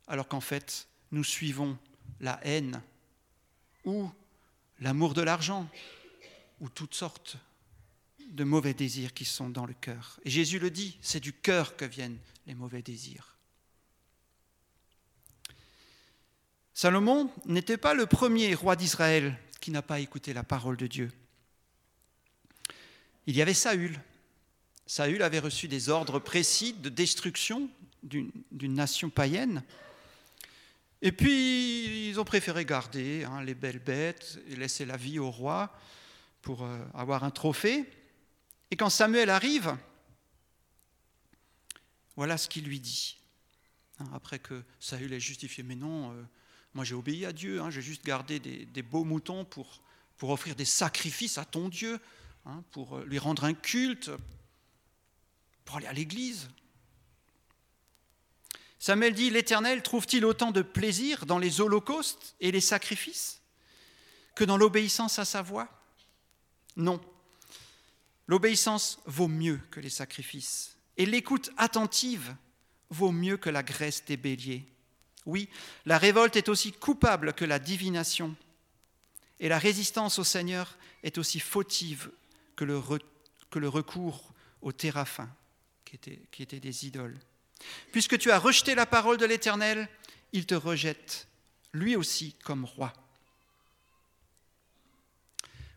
alors 0.08 0.30
qu'en 0.30 0.40
fait, 0.40 0.88
nous 1.12 1.26
suivons 1.26 1.78
la 2.22 2.40
haine 2.44 2.82
ou 3.84 4.10
l'amour 4.80 5.14
de 5.14 5.22
l'argent 5.22 5.70
ou 6.62 6.70
toutes 6.70 6.96
sortes 6.96 7.36
de 8.30 8.46
mauvais 8.46 8.74
désirs 8.74 9.14
qui 9.14 9.26
sont 9.26 9.50
dans 9.50 9.66
le 9.66 9.74
cœur. 9.74 10.22
Et 10.24 10.30
Jésus 10.30 10.58
le 10.58 10.72
dit, 10.72 10.98
c'est 11.02 11.20
du 11.20 11.34
cœur 11.34 11.76
que 11.76 11.84
viennent 11.84 12.20
les 12.46 12.56
mauvais 12.56 12.82
désirs. 12.82 13.37
Salomon 16.78 17.32
n'était 17.48 17.76
pas 17.76 17.96
le 17.96 18.06
premier 18.06 18.54
roi 18.54 18.76
d'Israël 18.76 19.36
qui 19.62 19.72
n'a 19.72 19.82
pas 19.82 20.00
écouté 20.00 20.32
la 20.32 20.44
parole 20.44 20.78
de 20.78 20.86
Dieu. 20.86 21.12
Il 23.26 23.36
y 23.36 23.42
avait 23.42 23.56
Saül. 23.56 24.00
Saül 24.86 25.24
avait 25.24 25.40
reçu 25.40 25.68
des 25.68 25.90
ordres 25.90 26.20
précis 26.20 26.74
de 26.74 26.90
destruction 26.90 27.68
d'une 28.04 28.76
nation 28.76 29.10
païenne. 29.10 29.64
Et 31.02 31.12
puis, 31.12 32.10
ils 32.10 32.20
ont 32.20 32.26
préféré 32.26 32.64
garder 32.64 33.24
hein, 33.24 33.42
les 33.42 33.56
belles 33.56 33.80
bêtes 33.80 34.38
et 34.48 34.56
laisser 34.56 34.86
la 34.86 34.98
vie 34.98 35.18
au 35.18 35.32
roi 35.32 35.76
pour 36.44 36.64
euh, 36.64 36.78
avoir 36.94 37.24
un 37.24 37.32
trophée. 37.32 37.90
Et 38.70 38.76
quand 38.76 38.92
Samuel 38.92 39.32
arrive, 39.32 39.76
voilà 42.16 42.38
ce 42.38 42.48
qu'il 42.48 42.66
lui 42.66 42.80
dit. 42.80 43.18
Hein, 43.98 44.06
après 44.14 44.38
que 44.38 44.64
Saül 44.80 45.12
ait 45.12 45.20
justifié, 45.20 45.64
mais 45.64 45.76
non, 45.76 46.12
euh, 46.12 46.24
moi 46.74 46.84
j'ai 46.84 46.96
obéi 46.96 47.26
à 47.26 47.34
Dieu, 47.34 47.62
hein, 47.62 47.70
j'ai 47.70 47.82
juste 47.82 48.06
gardé 48.06 48.40
des, 48.40 48.82
beaux 48.82 49.04
moutons 49.04 49.46
pour, 49.46 49.82
offrir 50.22 50.56
des 50.56 50.66
sacrifices 50.66 51.38
à 51.38 51.46
ton 51.46 51.70
Dieu, 51.70 52.00
pour 52.72 52.98
euh, 52.98 53.06
lui 53.06 53.20
rendre 53.20 53.44
un 53.44 53.54
culte, 53.54 54.10
pour 55.66 55.78
aller 55.78 55.88
à 55.88 55.94
l'église. 55.94 56.50
Samuel 58.80 59.14
dit, 59.14 59.30
l'Éternel 59.30 59.82
trouve-t-il 59.82 60.24
autant 60.24 60.52
de 60.52 60.62
plaisir 60.62 61.26
dans 61.26 61.40
les 61.40 61.62
holocaustes 61.62 62.36
et 62.40 62.52
les 62.52 62.62
sacrifices 62.62 63.42
que 64.36 64.44
dans 64.44 64.58
l'obéissance 64.58 65.20
à 65.20 65.26
sa 65.26 65.42
voix? 65.42 65.68
Non. 66.76 67.02
L'obéissance 68.28 69.00
vaut 69.06 69.28
mieux 69.28 69.60
que 69.72 69.80
les 69.80 69.90
sacrifices, 69.90 70.78
et 70.96 71.06
l'écoute 71.06 71.50
attentive 71.58 72.36
vaut 72.90 73.12
mieux 73.12 73.38
que 73.38 73.50
la 73.50 73.64
graisse 73.64 74.06
des 74.06 74.18
béliers. 74.18 74.66
Oui, 75.28 75.50
la 75.86 75.98
révolte 75.98 76.38
est 76.38 76.50
aussi 76.50 76.72
coupable 76.72 77.34
que 77.34 77.46
la 77.46 77.60
divination, 77.60 78.36
et 79.40 79.50
la 79.50 79.60
résistance 79.60 80.20
au 80.20 80.24
Seigneur 80.24 80.78
est 81.04 81.18
aussi 81.18 81.40
fautive 81.40 82.10
que 82.56 82.64
le, 82.64 82.78
recours 83.68 84.34
aux 84.62 84.72
téraphins, 84.72 85.30
qui 85.86 86.00
qui 86.32 86.44
étaient 86.44 86.62
des 86.62 86.88
idoles. 86.88 87.20
Puisque 87.92 88.18
tu 88.18 88.32
as 88.32 88.40
rejeté 88.40 88.74
la 88.74 88.86
parole 88.86 89.18
de 89.18 89.26
l'Éternel, 89.26 89.90
il 90.32 90.46
te 90.46 90.56
rejette, 90.56 91.28
lui 91.74 91.98
aussi, 91.98 92.34
comme 92.44 92.64
roi. 92.64 92.94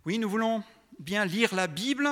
Oui, 0.06 0.18
nous 0.18 0.30
voulons 0.30 0.62
bien 1.00 1.24
lire 1.24 1.56
la 1.56 1.66
Bible, 1.66 2.08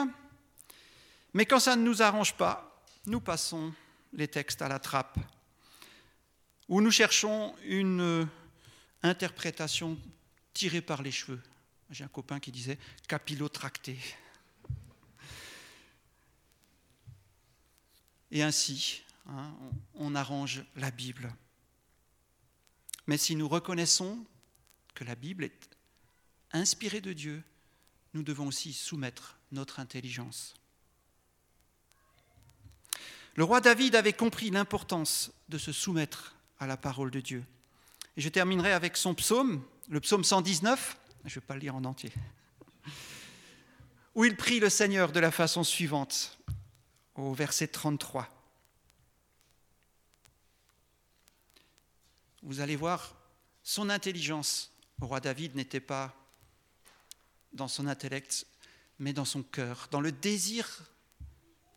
mais 1.35 1.47
quand 1.47 1.61
ça 1.61 1.77
ne 1.77 1.83
nous 1.83 2.03
arrange 2.03 2.35
pas, 2.35 2.85
nous 3.07 3.21
passons 3.21 3.73
les 4.13 4.29
textes 4.29 4.61
à 4.61 4.69
la 4.69 4.81
trappe, 4.81 5.19
ou 6.69 6.81
nous 6.81 6.91
cherchons 6.91 7.55
une 7.65 8.29
interprétation 9.03 9.97
tirée 10.53 10.81
par 10.81 11.03
les 11.03 11.13
cheveux. 11.13 11.41
J'ai 11.91 12.05
un 12.05 12.09
copain 12.09 12.41
qui 12.41 12.53
disait 12.53 12.79
capillotracté. 13.07 13.99
Et 18.31 18.43
ainsi, 18.43 19.03
Hein, 19.29 19.53
on 19.95 20.15
arrange 20.15 20.65
la 20.77 20.91
Bible. 20.91 21.35
Mais 23.07 23.19
si 23.19 23.37
nous 23.37 23.49
reconnaissons 23.49 24.25
que 24.95 25.05
la 25.05 25.15
Bible 25.15 25.45
est 25.45 25.69
inspirée 26.53 27.03
de 27.03 27.13
Dieu, 27.13 27.43
nous 28.15 28.23
devons 28.23 28.47
aussi 28.47 28.73
soumettre 28.73 29.37
notre 29.53 29.81
intelligence. 29.81 30.55
Le 33.35 33.45
roi 33.45 33.61
David 33.61 33.97
avait 33.97 34.15
compris 34.15 34.51
l'importance 34.51 35.31
de 35.51 35.59
se 35.59 35.73
soumettre 35.73 36.35
à 36.59 36.67
la 36.67 36.77
parole 36.77 37.11
de 37.11 37.21
Dieu. 37.21 37.45
Et 38.17 38.21
je 38.21 38.29
terminerai 38.29 38.73
avec 38.73 38.97
son 38.97 39.15
psaume, 39.15 39.63
le 39.89 40.01
psaume 40.01 40.25
119, 40.25 40.99
je 41.25 41.31
ne 41.31 41.35
vais 41.35 41.47
pas 41.47 41.55
le 41.55 41.61
lire 41.61 41.77
en 41.77 41.85
entier, 41.85 42.13
où 44.15 44.25
il 44.25 44.37
prie 44.37 44.61
le 44.61 44.69
Seigneur 44.69 45.13
de 45.13 45.21
la 45.21 45.31
façon 45.31 45.65
suivante, 45.65 46.39
au 47.15 47.33
verset 47.33 47.69
33. 47.69 48.29
vous 52.43 52.61
allez 52.61 52.77
voir, 52.77 53.15
son 53.63 53.91
intelligence 53.91 54.73
au 55.01 55.07
roi 55.07 55.21
David 55.21 55.55
n'était 55.55 55.81
pas 55.81 56.15
dans 57.53 57.69
son 57.69 57.87
intellect, 57.87 58.47
mais 58.99 59.13
dans 59.13 59.25
son 59.25 59.43
cœur, 59.43 59.89
dans 59.91 60.01
le 60.01 60.13
désir 60.13 60.83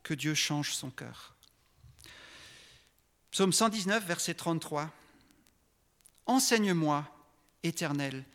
que 0.01 0.13
Dieu 0.13 0.33
change 0.33 0.73
son 0.73 0.89
cœur. 0.89 1.30
Psaume 3.31 3.53
119, 3.53 4.05
verset 4.05 4.33
33. 4.33 4.91
Enseigne-moi, 6.25 7.05
Éternel, 7.63 8.25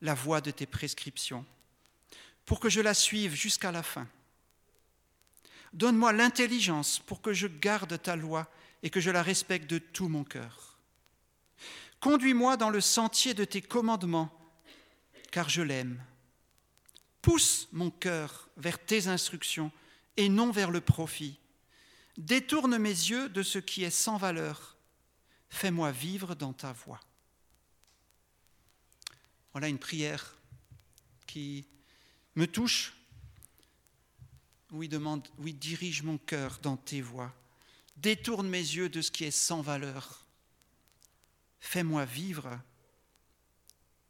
la 0.00 0.14
voie 0.14 0.40
de 0.40 0.50
tes 0.50 0.66
prescriptions, 0.66 1.44
pour 2.46 2.58
que 2.58 2.68
je 2.68 2.80
la 2.80 2.94
suive 2.94 3.34
jusqu'à 3.34 3.70
la 3.70 3.84
fin. 3.84 4.08
Donne-moi 5.72 6.12
l'intelligence 6.12 6.98
pour 6.98 7.22
que 7.22 7.32
je 7.32 7.46
garde 7.46 8.02
ta 8.02 8.16
loi 8.16 8.50
et 8.82 8.90
que 8.90 9.00
je 9.00 9.10
la 9.10 9.22
respecte 9.22 9.70
de 9.70 9.78
tout 9.78 10.08
mon 10.08 10.24
cœur. 10.24 10.78
Conduis-moi 12.00 12.56
dans 12.56 12.70
le 12.70 12.80
sentier 12.80 13.34
de 13.34 13.44
tes 13.44 13.62
commandements, 13.62 14.36
car 15.30 15.48
je 15.48 15.62
l'aime. 15.62 16.02
Pousse 17.22 17.68
mon 17.72 17.90
cœur 17.90 18.48
vers 18.56 18.84
tes 18.84 19.06
instructions 19.06 19.70
et 20.16 20.28
non 20.28 20.50
vers 20.50 20.70
le 20.70 20.80
profit. 20.80 21.39
Détourne 22.16 22.78
mes 22.78 22.88
yeux 22.88 23.28
de 23.28 23.42
ce 23.42 23.58
qui 23.58 23.84
est 23.84 23.90
sans 23.90 24.16
valeur. 24.16 24.76
Fais-moi 25.48 25.90
vivre 25.90 26.34
dans 26.34 26.52
ta 26.52 26.72
voie. 26.72 27.00
Voilà 29.52 29.68
une 29.68 29.78
prière 29.78 30.36
qui 31.26 31.66
me 32.36 32.46
touche. 32.46 32.94
Oui, 34.70 34.88
demande, 34.88 35.26
oui, 35.38 35.52
dirige 35.52 36.02
mon 36.02 36.18
cœur 36.18 36.58
dans 36.62 36.76
tes 36.76 37.00
voies. 37.00 37.34
Détourne 37.96 38.48
mes 38.48 38.58
yeux 38.58 38.88
de 38.88 39.02
ce 39.02 39.10
qui 39.10 39.24
est 39.24 39.30
sans 39.30 39.60
valeur 39.62 40.20
fais-moi 41.60 42.04
vivre 42.04 42.58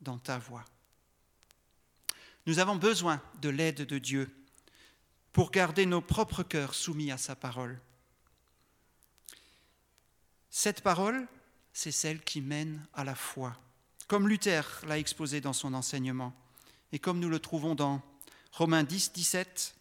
dans 0.00 0.18
ta 0.18 0.38
voie. 0.38 0.64
Nous 2.46 2.58
avons 2.58 2.76
besoin 2.76 3.20
de 3.42 3.48
l'aide 3.50 3.84
de 3.86 3.98
Dieu 3.98 4.34
pour 5.32 5.50
garder 5.50 5.84
nos 5.84 6.00
propres 6.00 6.42
cœurs 6.42 6.74
soumis 6.74 7.10
à 7.10 7.18
sa 7.18 7.36
parole. 7.36 7.78
Cette 10.50 10.82
parole, 10.82 11.28
c'est 11.72 11.92
celle 11.92 12.20
qui 12.22 12.40
mène 12.40 12.84
à 12.92 13.04
la 13.04 13.14
foi, 13.14 13.56
comme 14.08 14.28
Luther 14.28 14.82
l'a 14.86 14.98
exposé 14.98 15.40
dans 15.40 15.52
son 15.52 15.72
enseignement, 15.74 16.34
et 16.92 16.98
comme 16.98 17.20
nous 17.20 17.28
le 17.28 17.38
trouvons 17.38 17.76
dans 17.76 18.02
Romains 18.52 18.82
10, 18.82 19.12
17. 19.12 19.76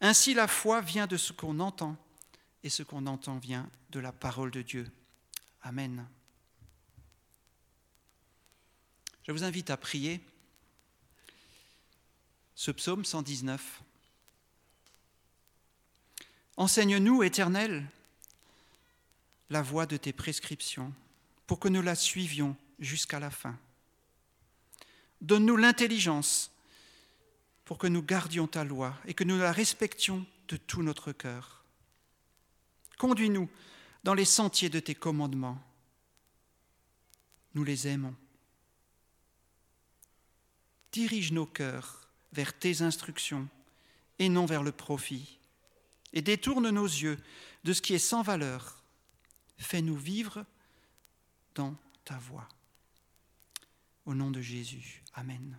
Ainsi 0.00 0.34
la 0.34 0.48
foi 0.48 0.80
vient 0.80 1.06
de 1.06 1.18
ce 1.18 1.32
qu'on 1.32 1.60
entend, 1.60 1.96
et 2.64 2.70
ce 2.70 2.82
qu'on 2.82 3.06
entend 3.06 3.38
vient 3.38 3.68
de 3.90 4.00
la 4.00 4.12
parole 4.12 4.50
de 4.50 4.62
Dieu. 4.62 4.90
Amen. 5.62 6.06
Je 9.26 9.32
vous 9.32 9.44
invite 9.44 9.70
à 9.70 9.76
prier 9.76 10.20
ce 12.54 12.70
psaume 12.70 13.04
119. 13.04 13.82
Enseigne-nous, 16.56 17.22
Éternel, 17.22 17.86
la 19.52 19.60
voie 19.60 19.84
de 19.84 19.98
tes 19.98 20.14
prescriptions 20.14 20.94
pour 21.46 21.60
que 21.60 21.68
nous 21.68 21.82
la 21.82 21.94
suivions 21.94 22.56
jusqu'à 22.78 23.20
la 23.20 23.30
fin. 23.30 23.58
Donne-nous 25.20 25.58
l'intelligence 25.58 26.50
pour 27.66 27.76
que 27.76 27.86
nous 27.86 28.02
gardions 28.02 28.46
ta 28.46 28.64
loi 28.64 28.96
et 29.04 29.12
que 29.12 29.24
nous 29.24 29.36
la 29.36 29.52
respections 29.52 30.24
de 30.48 30.56
tout 30.56 30.82
notre 30.82 31.12
cœur. 31.12 31.64
Conduis-nous 32.98 33.48
dans 34.04 34.14
les 34.14 34.24
sentiers 34.24 34.70
de 34.70 34.80
tes 34.80 34.94
commandements. 34.94 35.62
Nous 37.54 37.62
les 37.62 37.86
aimons. 37.88 38.14
Dirige 40.92 41.30
nos 41.30 41.46
cœurs 41.46 42.08
vers 42.32 42.58
tes 42.58 42.80
instructions 42.80 43.46
et 44.18 44.30
non 44.30 44.46
vers 44.46 44.62
le 44.62 44.72
profit, 44.72 45.38
et 46.14 46.22
détourne 46.22 46.70
nos 46.70 46.86
yeux 46.86 47.18
de 47.64 47.74
ce 47.74 47.82
qui 47.82 47.92
est 47.92 47.98
sans 47.98 48.22
valeur 48.22 48.81
Fais-nous 49.58 49.96
vivre 49.96 50.44
dans 51.54 51.76
ta 52.04 52.18
voie. 52.18 52.48
Au 54.04 54.14
nom 54.14 54.30
de 54.30 54.40
Jésus. 54.40 55.02
Amen. 55.14 55.58